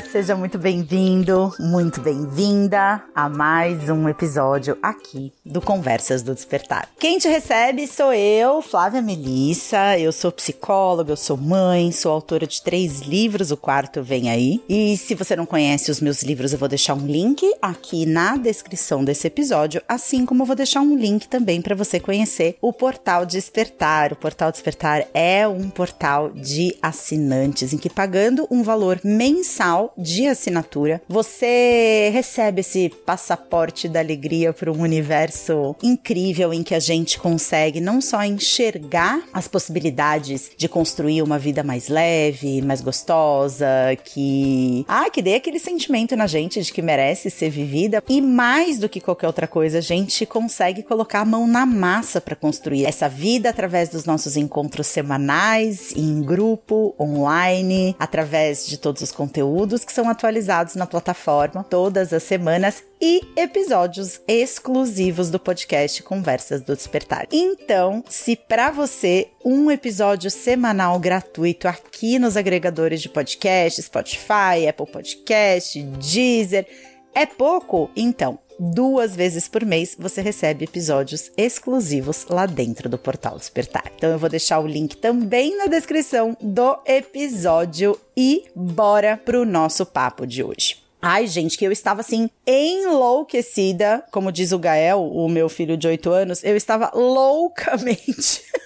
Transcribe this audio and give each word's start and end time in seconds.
Seja 0.00 0.36
muito 0.36 0.58
bem-vindo, 0.58 1.52
muito 1.58 2.00
bem-vinda 2.00 3.02
a 3.14 3.28
mais 3.28 3.88
um 3.88 4.08
episódio 4.08 4.76
aqui 4.82 5.32
do 5.44 5.60
Conversas 5.60 6.22
do 6.22 6.34
Despertar. 6.34 6.88
Quem 6.98 7.18
te 7.18 7.28
recebe 7.28 7.86
sou 7.86 8.12
eu, 8.12 8.60
Flávia 8.60 9.00
Melissa. 9.00 9.98
Eu 9.98 10.12
sou 10.12 10.30
psicóloga, 10.30 11.12
eu 11.12 11.16
sou 11.16 11.36
mãe, 11.36 11.90
sou 11.92 12.12
autora 12.12 12.46
de 12.46 12.60
três 12.62 13.00
livros, 13.00 13.50
o 13.50 13.56
quarto 13.56 14.02
vem 14.02 14.28
aí. 14.28 14.62
E 14.68 14.96
se 14.98 15.14
você 15.14 15.34
não 15.34 15.46
conhece 15.46 15.90
os 15.90 16.00
meus 16.00 16.22
livros, 16.22 16.52
eu 16.52 16.58
vou 16.58 16.68
deixar 16.68 16.94
um 16.94 17.06
link 17.06 17.50
aqui 17.62 18.04
na 18.04 18.36
descrição 18.36 19.02
desse 19.02 19.26
episódio, 19.26 19.80
assim 19.88 20.26
como 20.26 20.42
eu 20.42 20.46
vou 20.46 20.56
deixar 20.56 20.80
um 20.80 20.96
link 20.96 21.26
também 21.26 21.62
para 21.62 21.74
você 21.74 21.98
conhecer 21.98 22.58
o 22.60 22.72
Portal 22.72 23.24
Despertar. 23.24 24.12
O 24.12 24.16
Portal 24.16 24.52
Despertar 24.52 25.06
é 25.14 25.48
um 25.48 25.70
portal 25.70 26.30
de 26.30 26.76
assinantes 26.82 27.72
em 27.72 27.78
que 27.78 27.88
pagando 27.88 28.46
um 28.50 28.62
valor 28.62 29.00
mensal 29.02 29.85
de 29.96 30.26
assinatura, 30.26 31.00
você 31.08 32.10
recebe 32.12 32.60
esse 32.60 32.88
passaporte 33.04 33.88
da 33.88 34.00
alegria 34.00 34.52
para 34.52 34.70
um 34.70 34.80
universo 34.80 35.74
incrível 35.82 36.52
em 36.52 36.62
que 36.62 36.74
a 36.74 36.80
gente 36.80 37.18
consegue 37.18 37.80
não 37.80 38.00
só 38.00 38.22
enxergar 38.22 39.22
as 39.32 39.48
possibilidades 39.48 40.50
de 40.56 40.68
construir 40.68 41.22
uma 41.22 41.38
vida 41.38 41.62
mais 41.62 41.88
leve, 41.88 42.62
mais 42.62 42.80
gostosa, 42.80 43.66
que 44.04 44.84
ah, 44.88 45.10
que 45.10 45.22
dê 45.22 45.34
aquele 45.34 45.58
sentimento 45.58 46.16
na 46.16 46.26
gente 46.26 46.60
de 46.60 46.72
que 46.72 46.82
merece 46.82 47.30
ser 47.30 47.50
vivida. 47.50 48.02
E 48.08 48.20
mais 48.20 48.78
do 48.78 48.88
que 48.88 49.00
qualquer 49.00 49.26
outra 49.26 49.46
coisa, 49.46 49.78
a 49.78 49.82
gente 49.82 50.24
consegue 50.26 50.82
colocar 50.82 51.20
a 51.20 51.24
mão 51.24 51.46
na 51.46 51.66
massa 51.66 52.20
para 52.20 52.36
construir 52.36 52.84
essa 52.84 53.08
vida 53.08 53.50
através 53.50 53.88
dos 53.88 54.04
nossos 54.04 54.36
encontros 54.36 54.86
semanais, 54.86 55.92
em 55.96 56.22
grupo, 56.22 56.94
online, 56.98 57.94
através 57.98 58.66
de 58.66 58.78
todos 58.78 59.02
os 59.02 59.12
conteúdos 59.12 59.75
que 59.84 59.92
são 59.92 60.08
atualizados 60.08 60.74
na 60.74 60.86
plataforma 60.86 61.64
todas 61.64 62.12
as 62.12 62.22
semanas 62.22 62.82
e 63.00 63.20
episódios 63.36 64.20
exclusivos 64.26 65.30
do 65.30 65.38
podcast 65.38 66.02
Conversas 66.02 66.62
do 66.62 66.74
Despertar. 66.74 67.26
Então, 67.32 68.02
se 68.08 68.36
para 68.36 68.70
você 68.70 69.28
um 69.44 69.70
episódio 69.70 70.30
semanal 70.30 70.98
gratuito 70.98 71.68
aqui 71.68 72.18
nos 72.18 72.36
agregadores 72.36 73.02
de 73.02 73.08
podcast, 73.08 73.82
Spotify, 73.82 74.66
Apple 74.68 74.86
Podcast, 74.86 75.82
Deezer, 75.82 76.66
é 77.14 77.26
pouco? 77.26 77.90
Então, 77.96 78.38
duas 78.58 79.14
vezes 79.14 79.48
por 79.48 79.64
mês 79.64 79.96
você 79.98 80.20
recebe 80.20 80.64
episódios 80.64 81.30
exclusivos 81.36 82.26
lá 82.28 82.46
dentro 82.46 82.88
do 82.88 82.98
Portal 82.98 83.36
Despertar. 83.36 83.92
Então 83.96 84.10
eu 84.10 84.18
vou 84.18 84.28
deixar 84.28 84.60
o 84.60 84.66
link 84.66 84.96
também 84.96 85.56
na 85.56 85.66
descrição 85.66 86.36
do 86.40 86.78
episódio 86.86 87.98
e 88.16 88.44
bora 88.54 89.16
pro 89.16 89.44
nosso 89.44 89.84
papo 89.84 90.26
de 90.26 90.42
hoje. 90.42 90.86
Ai, 91.00 91.26
gente, 91.26 91.56
que 91.56 91.64
eu 91.64 91.70
estava 91.70 92.00
assim 92.00 92.28
enlouquecida, 92.46 94.02
como 94.10 94.32
diz 94.32 94.50
o 94.50 94.58
Gael, 94.58 95.04
o 95.04 95.28
meu 95.28 95.48
filho 95.48 95.76
de 95.76 95.86
8 95.86 96.10
anos, 96.10 96.42
eu 96.42 96.56
estava 96.56 96.90
loucamente 96.94 98.42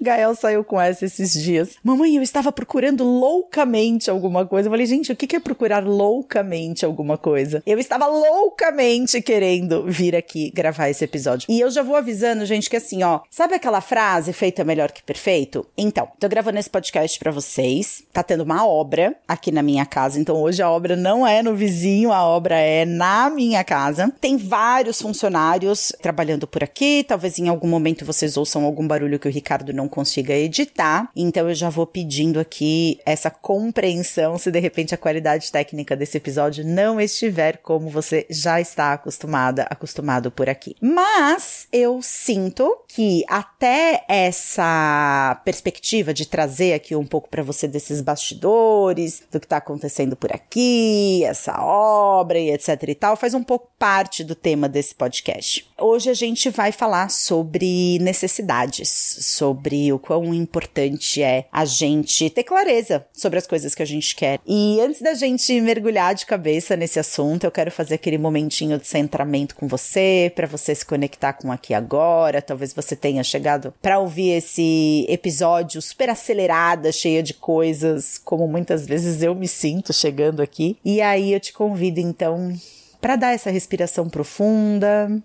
Gael 0.00 0.34
saiu 0.34 0.64
com 0.64 0.80
essa 0.80 1.04
esses 1.04 1.32
dias. 1.32 1.76
Mamãe, 1.82 2.16
eu 2.16 2.22
estava 2.22 2.50
procurando 2.50 3.04
loucamente 3.04 4.10
alguma 4.10 4.46
coisa. 4.46 4.68
Eu 4.68 4.70
falei, 4.70 4.86
gente, 4.86 5.12
o 5.12 5.16
que 5.16 5.36
é 5.36 5.40
procurar 5.40 5.84
loucamente 5.84 6.84
alguma 6.84 7.16
coisa? 7.18 7.62
Eu 7.66 7.78
estava 7.78 8.06
loucamente 8.06 9.20
querendo 9.20 9.84
vir 9.86 10.16
aqui 10.16 10.50
gravar 10.50 10.88
esse 10.88 11.04
episódio. 11.04 11.46
E 11.48 11.60
eu 11.60 11.70
já 11.70 11.82
vou 11.82 11.96
avisando, 11.96 12.44
gente, 12.46 12.68
que 12.68 12.76
assim, 12.76 13.02
ó, 13.02 13.20
sabe 13.30 13.54
aquela 13.54 13.80
frase 13.80 14.32
feito 14.32 14.60
é 14.60 14.64
melhor 14.64 14.90
que 14.90 15.02
perfeito? 15.02 15.66
Então, 15.76 16.08
tô 16.18 16.28
gravando 16.28 16.58
esse 16.58 16.70
podcast 16.70 17.18
para 17.18 17.30
vocês. 17.30 18.02
Tá 18.12 18.22
tendo 18.22 18.42
uma 18.42 18.66
obra 18.66 19.14
aqui 19.26 19.52
na 19.52 19.62
minha 19.62 19.86
casa. 19.86 20.20
Então, 20.20 20.36
hoje 20.40 20.62
a 20.62 20.70
obra 20.70 20.96
não 20.96 21.26
é 21.26 21.42
no 21.42 21.54
vizinho, 21.54 22.12
a 22.12 22.24
obra 22.24 22.58
é 22.58 22.84
na 22.84 23.30
minha 23.30 23.62
casa. 23.64 24.12
Tem 24.20 24.36
vários 24.36 25.00
funcionários 25.00 25.92
trabalhando 26.00 26.46
por 26.46 26.62
aqui. 26.64 27.04
Talvez 27.06 27.38
em 27.38 27.48
algum 27.48 27.68
momento 27.68 28.04
vocês 28.04 28.36
ouçam 28.36 28.64
algum 28.64 28.86
barulho 28.86 29.18
que 29.18 29.28
o 29.28 29.30
Ricardo 29.30 29.61
não 29.70 29.86
consiga 29.86 30.32
editar. 30.32 31.10
Então 31.14 31.46
eu 31.46 31.54
já 31.54 31.68
vou 31.68 31.86
pedindo 31.86 32.40
aqui 32.40 32.98
essa 33.04 33.30
compreensão 33.30 34.38
se 34.38 34.50
de 34.50 34.58
repente 34.58 34.94
a 34.94 34.98
qualidade 34.98 35.52
técnica 35.52 35.94
desse 35.94 36.16
episódio 36.16 36.64
não 36.64 36.98
estiver 36.98 37.58
como 37.58 37.90
você 37.90 38.26
já 38.30 38.62
está 38.62 38.94
acostumada, 38.94 39.66
acostumado 39.68 40.30
por 40.30 40.48
aqui. 40.48 40.74
Mas 40.80 41.68
eu 41.70 42.00
sinto 42.00 42.78
que 42.88 43.24
até 43.28 44.04
essa 44.08 45.40
perspectiva 45.44 46.14
de 46.14 46.26
trazer 46.26 46.72
aqui 46.72 46.96
um 46.96 47.06
pouco 47.06 47.28
para 47.28 47.42
você 47.42 47.68
desses 47.68 48.00
bastidores, 48.00 49.22
do 49.30 49.38
que 49.38 49.46
está 49.46 49.58
acontecendo 49.58 50.16
por 50.16 50.32
aqui, 50.32 51.24
essa 51.24 51.60
obra 51.62 52.38
e 52.38 52.50
etc 52.50 52.82
e 52.88 52.94
tal, 52.94 53.16
faz 53.16 53.34
um 53.34 53.42
pouco 53.42 53.68
parte 53.78 54.24
do 54.24 54.34
tema 54.34 54.68
desse 54.68 54.94
podcast. 54.94 55.71
Hoje 55.84 56.10
a 56.10 56.14
gente 56.14 56.48
vai 56.48 56.70
falar 56.70 57.10
sobre 57.10 57.98
necessidades, 57.98 58.88
sobre 58.88 59.92
o 59.92 59.98
quão 59.98 60.32
importante 60.32 61.20
é 61.20 61.46
a 61.50 61.64
gente 61.64 62.30
ter 62.30 62.44
clareza 62.44 63.04
sobre 63.12 63.36
as 63.36 63.48
coisas 63.48 63.74
que 63.74 63.82
a 63.82 63.86
gente 63.86 64.14
quer. 64.14 64.38
E 64.46 64.80
antes 64.80 65.02
da 65.02 65.12
gente 65.12 65.60
mergulhar 65.60 66.14
de 66.14 66.24
cabeça 66.24 66.76
nesse 66.76 67.00
assunto, 67.00 67.42
eu 67.42 67.50
quero 67.50 67.72
fazer 67.72 67.96
aquele 67.96 68.16
momentinho 68.16 68.78
de 68.78 68.86
centramento 68.86 69.56
com 69.56 69.66
você, 69.66 70.30
para 70.36 70.46
você 70.46 70.72
se 70.72 70.86
conectar 70.86 71.32
com 71.32 71.50
aqui 71.50 71.74
agora. 71.74 72.40
Talvez 72.40 72.72
você 72.72 72.94
tenha 72.94 73.24
chegado 73.24 73.74
para 73.82 73.98
ouvir 73.98 74.36
esse 74.36 75.04
episódio 75.08 75.82
super 75.82 76.10
acelerada, 76.10 76.92
cheia 76.92 77.24
de 77.24 77.34
coisas, 77.34 78.18
como 78.18 78.46
muitas 78.46 78.86
vezes 78.86 79.20
eu 79.20 79.34
me 79.34 79.48
sinto 79.48 79.92
chegando 79.92 80.42
aqui. 80.42 80.78
E 80.84 81.00
aí 81.00 81.32
eu 81.32 81.40
te 81.40 81.52
convido 81.52 81.98
então 81.98 82.54
para 83.00 83.16
dar 83.16 83.32
essa 83.32 83.50
respiração 83.50 84.08
profunda. 84.08 85.20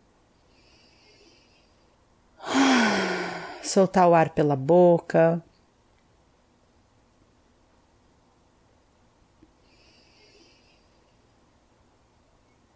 Soltar 3.63 4.08
o 4.08 4.13
ar 4.13 4.30
pela 4.30 4.56
boca. 4.56 5.41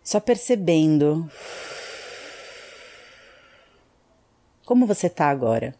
Só 0.03 0.19
percebendo 0.19 1.29
como 4.65 4.85
você 4.85 5.07
está 5.07 5.29
agora. 5.29 5.73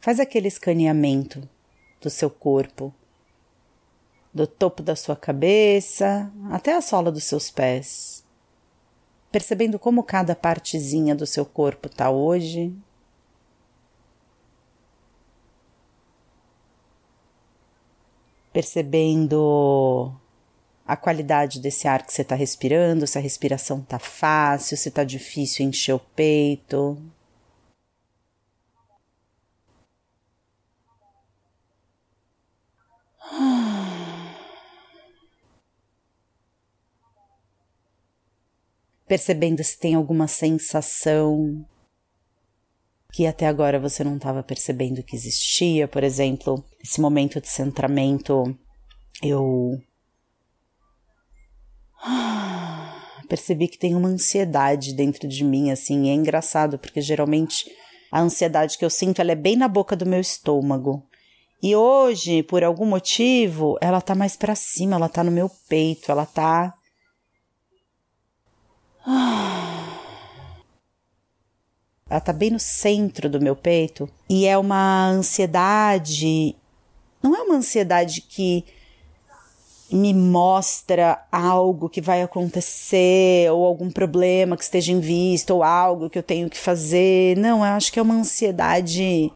Faz 0.00 0.20
aquele 0.20 0.48
escaneamento 0.48 1.46
do 2.00 2.08
seu 2.08 2.30
corpo 2.30 2.94
do 4.32 4.46
topo 4.46 4.82
da 4.82 4.94
sua 4.94 5.16
cabeça 5.16 6.30
até 6.50 6.74
a 6.74 6.80
sola 6.80 7.10
dos 7.10 7.24
seus 7.24 7.50
pés, 7.50 8.17
percebendo 9.30 9.78
como 9.78 10.02
cada 10.02 10.34
partezinha 10.34 11.14
do 11.14 11.26
seu 11.26 11.44
corpo 11.44 11.88
está 11.88 12.10
hoje. 12.10 12.72
Percebendo 18.52 20.12
a 20.86 20.96
qualidade 20.96 21.60
desse 21.60 21.86
ar 21.86 22.04
que 22.04 22.12
você 22.12 22.22
está 22.22 22.34
respirando, 22.34 23.06
se 23.06 23.18
a 23.18 23.20
respiração 23.20 23.80
está 23.80 23.98
fácil, 23.98 24.76
se 24.76 24.88
está 24.88 25.04
difícil 25.04 25.66
encher 25.66 25.92
o 25.94 25.98
peito, 25.98 26.96
percebendo 39.08 39.64
se 39.64 39.78
tem 39.78 39.94
alguma 39.94 40.28
sensação 40.28 41.64
que 43.12 43.26
até 43.26 43.46
agora 43.46 43.80
você 43.80 44.04
não 44.04 44.16
estava 44.16 44.42
percebendo 44.42 45.02
que 45.02 45.16
existia. 45.16 45.88
Por 45.88 46.04
exemplo, 46.04 46.62
esse 46.84 47.00
momento 47.00 47.40
de 47.40 47.48
centramento, 47.48 48.56
eu 49.22 49.80
percebi 53.28 53.66
que 53.66 53.78
tem 53.78 53.94
uma 53.94 54.08
ansiedade 54.08 54.92
dentro 54.92 55.26
de 55.26 55.42
mim, 55.42 55.70
assim, 55.70 56.10
é 56.10 56.14
engraçado, 56.14 56.78
porque 56.78 57.00
geralmente 57.00 57.64
a 58.12 58.20
ansiedade 58.20 58.78
que 58.78 58.84
eu 58.84 58.90
sinto, 58.90 59.20
ela 59.20 59.32
é 59.32 59.36
bem 59.36 59.56
na 59.56 59.68
boca 59.68 59.96
do 59.96 60.06
meu 60.06 60.20
estômago. 60.20 61.02
E 61.62 61.74
hoje, 61.74 62.42
por 62.44 62.62
algum 62.62 62.86
motivo, 62.86 63.76
ela 63.80 64.00
tá 64.00 64.14
mais 64.14 64.36
para 64.36 64.54
cima, 64.54 64.96
ela 64.96 65.08
tá 65.08 65.24
no 65.24 65.30
meu 65.30 65.50
peito, 65.68 66.12
ela 66.12 66.24
tá 66.24 66.77
ela 72.08 72.20
tá 72.20 72.32
bem 72.32 72.50
no 72.50 72.58
centro 72.58 73.28
do 73.28 73.40
meu 73.40 73.54
peito 73.54 74.08
e 74.28 74.46
é 74.46 74.56
uma 74.56 75.08
ansiedade. 75.08 76.56
Não 77.22 77.36
é 77.36 77.42
uma 77.42 77.56
ansiedade 77.56 78.22
que 78.22 78.64
me 79.90 80.14
mostra 80.14 81.26
algo 81.30 81.88
que 81.88 82.00
vai 82.00 82.22
acontecer 82.22 83.50
ou 83.50 83.64
algum 83.64 83.90
problema 83.90 84.56
que 84.56 84.62
esteja 84.62 84.92
em 84.92 85.00
vista 85.00 85.52
ou 85.52 85.62
algo 85.62 86.08
que 86.08 86.18
eu 86.18 86.22
tenho 86.22 86.48
que 86.48 86.58
fazer. 86.58 87.36
Não, 87.36 87.58
eu 87.58 87.72
acho 87.72 87.92
que 87.92 87.98
é 87.98 88.02
uma 88.02 88.14
ansiedade. 88.14 89.32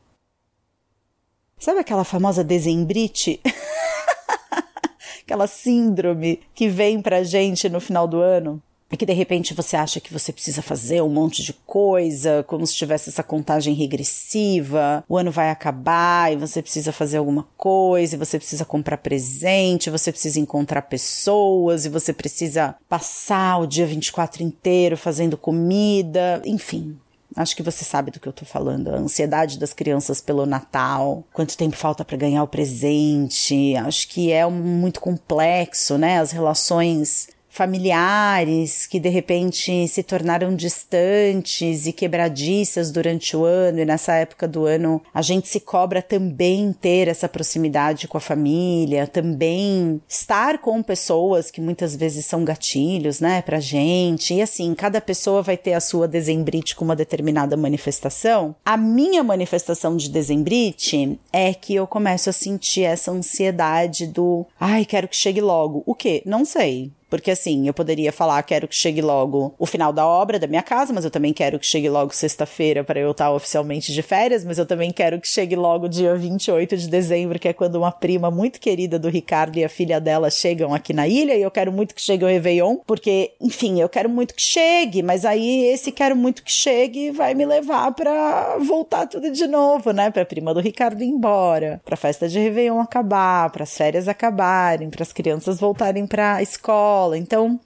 Sabe 1.59 1.81
aquela 1.81 2.05
famosa 2.05 2.43
desembrite? 2.43 3.41
aquela 5.23 5.47
síndrome 5.47 6.41
que 6.55 6.69
vem 6.69 7.01
pra 7.01 7.23
gente 7.23 7.69
no 7.69 7.81
final 7.81 8.09
do 8.09 8.21
ano 8.21 8.63
e 8.93 8.97
que 8.97 9.07
de 9.07 9.15
repente 9.15 9.55
você 9.55 9.75
acha 9.75 9.99
que 9.99 10.13
você 10.13 10.31
precisa 10.33 10.61
fazer 10.61 11.03
um 11.03 11.09
monte 11.09 11.43
de 11.43 11.55
coisa, 11.67 12.45
como 12.47 12.67
se 12.67 12.75
tivesse 12.75 13.09
essa 13.09 13.23
contagem 13.23 13.73
regressiva, 13.73 15.03
o 15.09 15.17
ano 15.17 15.31
vai 15.31 15.51
acabar 15.51 16.31
e 16.31 16.37
você 16.37 16.61
precisa 16.61 16.93
fazer 16.93 17.17
alguma 17.17 17.49
coisa, 17.57 18.15
e 18.15 18.19
você 18.19 18.39
precisa 18.39 18.67
comprar 18.67 18.99
presente, 18.99 19.89
você 19.89 20.13
precisa 20.13 20.39
encontrar 20.39 20.83
pessoas, 20.83 21.87
e 21.87 21.89
você 21.89 22.13
precisa 22.13 22.77
passar 22.87 23.59
o 23.61 23.67
dia 23.67 23.87
24 23.87 24.43
inteiro 24.43 24.97
fazendo 24.97 25.39
comida, 25.39 26.43
enfim. 26.45 26.99
Acho 27.35 27.57
que 27.57 27.63
você 27.63 27.83
sabe 27.83 28.11
do 28.11 28.21
que 28.21 28.29
eu 28.29 28.33
tô 28.33 28.45
falando. 28.45 28.89
A 28.89 28.99
ansiedade 28.99 29.59
das 29.59 29.73
crianças 29.73 30.21
pelo 30.21 30.45
Natal, 30.45 31.25
quanto 31.33 31.57
tempo 31.57 31.77
falta 31.77 32.05
para 32.05 32.19
ganhar 32.19 32.43
o 32.43 32.49
presente. 32.49 33.75
Acho 33.77 34.07
que 34.09 34.31
é 34.31 34.47
muito 34.47 35.01
complexo, 35.01 35.97
né? 35.97 36.19
As 36.19 36.31
relações 36.31 37.29
familiares 37.53 38.87
que 38.87 38.99
de 38.99 39.11
repente 39.11 39.87
se 39.87 40.03
tornaram 40.03 40.55
distantes 40.57 41.87
e 41.87 41.93
quebradiças 41.93 42.91
durante 42.91 43.37
o 43.37 43.45
ano, 43.45 43.81
e 43.81 43.85
nessa 43.85 44.15
época 44.15 44.49
do 44.49 44.65
ano 44.65 45.03
a 45.13 45.21
gente 45.21 45.49
se 45.49 45.61
cobra 45.61 46.01
também 46.01 46.73
ter 46.73 47.09
essa 47.09 47.29
proximidade 47.29 48.09
com 48.09 48.17
a 48.17 48.21
família, 48.21 49.07
também 49.07 50.01
estar 50.09 50.59
com 50.59 50.83
pessoas 50.83 51.51
que 51.51 51.61
muitas 51.61 51.95
vezes 51.95 52.25
são 52.25 52.43
gatilhos, 52.43 53.21
né, 53.21 53.43
pra 53.43 53.61
gente. 53.61 54.33
E 54.33 54.41
assim, 54.41 54.75
cada 54.75 54.99
pessoa 54.99 55.43
vai 55.43 55.59
ter 55.59 55.75
a 55.75 55.81
sua 55.81 56.09
dezembrite 56.09 56.75
com 56.75 56.87
uma 56.87 56.97
determinada 56.97 57.55
manifestação. 57.55 58.57
A 58.65 58.79
minha 58.79 59.23
manifestação 59.23 59.95
de 59.95 60.09
dezembrite 60.09 61.21
é 61.31 61.53
que 61.53 61.75
eu 61.75 61.87
começo 61.87 62.31
a 62.31 62.33
sentir 62.33 62.85
essa 62.85 63.11
ansiedade 63.11 64.07
do, 64.07 64.47
ai, 64.59 64.87
quero 64.87 65.07
que 65.07 65.17
chegue 65.17 65.43
logo. 65.43 65.83
O 65.85 65.95
quê? 65.95 66.23
Não 66.25 66.47
sei. 66.47 66.91
Porque 67.13 67.31
assim, 67.31 67.67
eu 67.67 67.75
poderia 67.75 68.11
falar, 68.11 68.43
quero 68.43 68.67
que 68.67 68.75
chegue 68.75 69.03
logo 69.03 69.55
o 69.59 69.67
final 69.67 69.93
da 69.93 70.07
obra 70.07 70.39
da 70.39 70.47
minha 70.47 70.63
casa, 70.63 70.95
mas 70.95 71.05
eu 71.05 71.11
também 71.11 71.31
quero 71.31 71.59
que 71.59 71.67
chegue 71.67 71.87
logo 71.87 72.11
sexta-feira 72.15 72.83
para 72.83 72.99
eu 72.99 73.11
estar 73.11 73.31
oficialmente 73.31 73.93
de 73.93 74.01
férias, 74.01 74.47
mas 74.47 74.57
eu 74.57 74.65
também 74.65 74.91
quero 74.91 75.21
que 75.21 75.29
chegue 75.29 75.55
logo 75.55 75.91
dia 75.91 76.17
28 76.17 76.75
de 76.75 76.89
dezembro, 76.89 77.39
que 77.39 77.49
é 77.49 77.53
quando 77.53 77.75
uma 77.75 77.93
prima 77.93 78.31
muito 78.31 78.59
querida 78.59 78.99
do 78.99 79.11
Ricardo 79.11 79.59
e 79.59 79.63
a 79.63 79.69
filha 79.69 80.01
dela 80.01 80.31
chegam 80.31 80.73
aqui 80.73 80.95
na 80.95 81.07
ilha, 81.07 81.37
e 81.37 81.43
eu 81.43 81.51
quero 81.51 81.71
muito 81.71 81.95
que 81.95 82.01
chegue 82.01 82.25
o 82.25 82.29
Réveillon, 82.29 82.77
porque, 82.87 83.33
enfim, 83.39 83.79
eu 83.79 83.91
quero 83.91 84.09
muito 84.09 84.35
que 84.35 84.41
chegue, 84.41 85.03
mas 85.03 85.27
aí 85.27 85.67
esse 85.67 85.93
quero 85.93 86.17
muito 86.17 86.43
que 86.43 86.51
chegue 86.51 87.11
vai 87.11 87.35
me 87.35 87.45
levar 87.45 87.93
para 87.93 88.57
voltar 88.57 89.07
tudo 89.07 89.31
de 89.31 89.47
novo, 89.47 89.93
né? 89.93 90.11
Pra 90.11 90.25
prima 90.25 90.55
do 90.55 90.61
Ricardo 90.61 91.03
ir 91.03 91.09
embora, 91.09 91.79
pra 91.85 91.95
festa 91.95 92.27
de 92.27 92.39
Réveillon 92.39 92.81
acabar, 92.81 93.51
para 93.51 93.65
as 93.65 93.77
férias 93.77 94.09
acabarem, 94.09 94.89
para 94.89 95.03
as 95.03 95.13
crianças 95.13 95.61
voltarem 95.61 96.07
para 96.07 96.37
a 96.37 96.43
escola 96.43 97.02
escola. 97.03 97.19
Então, 97.19 97.59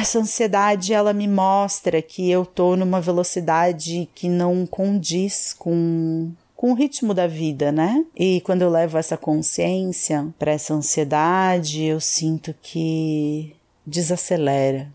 essa 0.00 0.18
ansiedade 0.18 0.92
ela 0.92 1.12
me 1.12 1.28
mostra 1.28 2.00
que 2.00 2.30
eu 2.30 2.44
tô 2.46 2.76
numa 2.76 3.00
velocidade 3.00 4.08
que 4.14 4.28
não 4.28 4.66
condiz 4.66 5.54
com 5.58 6.32
com 6.56 6.72
o 6.72 6.74
ritmo 6.74 7.14
da 7.14 7.26
vida, 7.26 7.72
né? 7.72 8.04
E 8.14 8.42
quando 8.42 8.60
eu 8.60 8.68
levo 8.68 8.98
essa 8.98 9.16
consciência 9.16 10.28
para 10.38 10.52
essa 10.52 10.74
ansiedade, 10.74 11.84
eu 11.84 11.98
sinto 11.98 12.54
que 12.60 13.56
desacelera. 13.86 14.86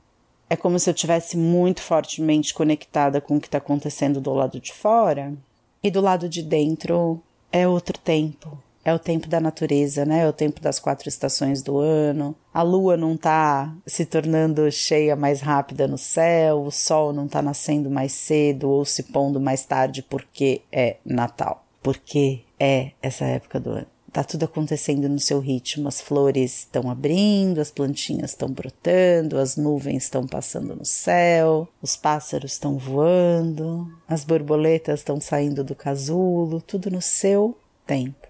É 0.48 0.56
como 0.56 0.78
se 0.78 0.88
eu 0.88 0.94
tivesse 0.94 1.36
muito 1.36 1.82
fortemente 1.82 2.54
conectada 2.54 3.20
com 3.20 3.38
o 3.38 3.42
que 3.42 3.48
está 3.48 3.58
acontecendo 3.58 4.22
do 4.22 4.32
lado 4.32 4.60
de 4.60 4.72
fora 4.72 5.34
e 5.82 5.90
do 5.90 6.02
lado 6.02 6.30
de 6.30 6.44
dentro 6.44 7.20
é 7.52 7.68
outro 7.68 7.98
tempo 7.98 8.60
é 8.86 8.94
o 8.94 9.00
tempo 9.00 9.28
da 9.28 9.40
natureza, 9.40 10.06
né? 10.06 10.22
É 10.22 10.28
o 10.28 10.32
tempo 10.32 10.62
das 10.62 10.78
quatro 10.78 11.10
estações 11.10 11.64
do 11.64 11.80
ano. 11.80 12.36
A 12.54 12.62
lua 12.62 12.96
não 12.96 13.18
tá 13.18 13.76
se 13.84 14.06
tornando 14.06 14.72
cheia 14.72 15.16
mais 15.16 15.42
rápida 15.42 15.88
no 15.88 15.98
céu, 15.98 16.62
o 16.62 16.72
sol 16.72 17.12
não 17.12 17.28
tá 17.28 17.42
nascendo 17.42 17.90
mais 17.90 18.12
cedo 18.12 18.70
ou 18.70 18.86
se 18.86 19.02
pondo 19.02 19.42
mais 19.42 19.66
tarde 19.66 20.04
porque 20.04 20.62
é 20.72 20.98
Natal. 21.04 21.66
Porque 21.82 22.42
é 22.60 22.92
essa 23.02 23.26
época 23.26 23.60
do 23.60 23.72
ano. 23.72 23.88
Tá 24.14 24.24
tudo 24.24 24.46
acontecendo 24.46 25.10
no 25.10 25.20
seu 25.20 25.40
ritmo. 25.40 25.88
As 25.88 26.00
flores 26.00 26.60
estão 26.60 26.90
abrindo, 26.90 27.60
as 27.60 27.72
plantinhas 27.72 28.32
estão 28.32 28.50
brotando, 28.50 29.40
as 29.40 29.58
nuvens 29.58 30.04
estão 30.04 30.28
passando 30.28 30.76
no 30.76 30.86
céu, 30.86 31.68
os 31.82 31.98
pássaros 31.98 32.54
estão 32.54 32.78
voando, 32.78 33.92
as 34.08 34.24
borboletas 34.24 35.00
estão 35.00 35.20
saindo 35.20 35.64
do 35.64 35.76
casulo, 35.76 36.62
tudo 36.62 36.92
no 36.92 37.02
seu 37.02 37.58
tempo 37.86 38.25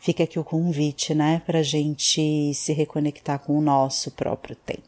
fica 0.00 0.24
aqui 0.24 0.38
o 0.38 0.44
convite, 0.44 1.14
né, 1.14 1.42
para 1.46 1.62
gente 1.62 2.54
se 2.54 2.72
reconectar 2.72 3.38
com 3.38 3.58
o 3.58 3.60
nosso 3.60 4.10
próprio 4.12 4.56
tempo. 4.56 4.82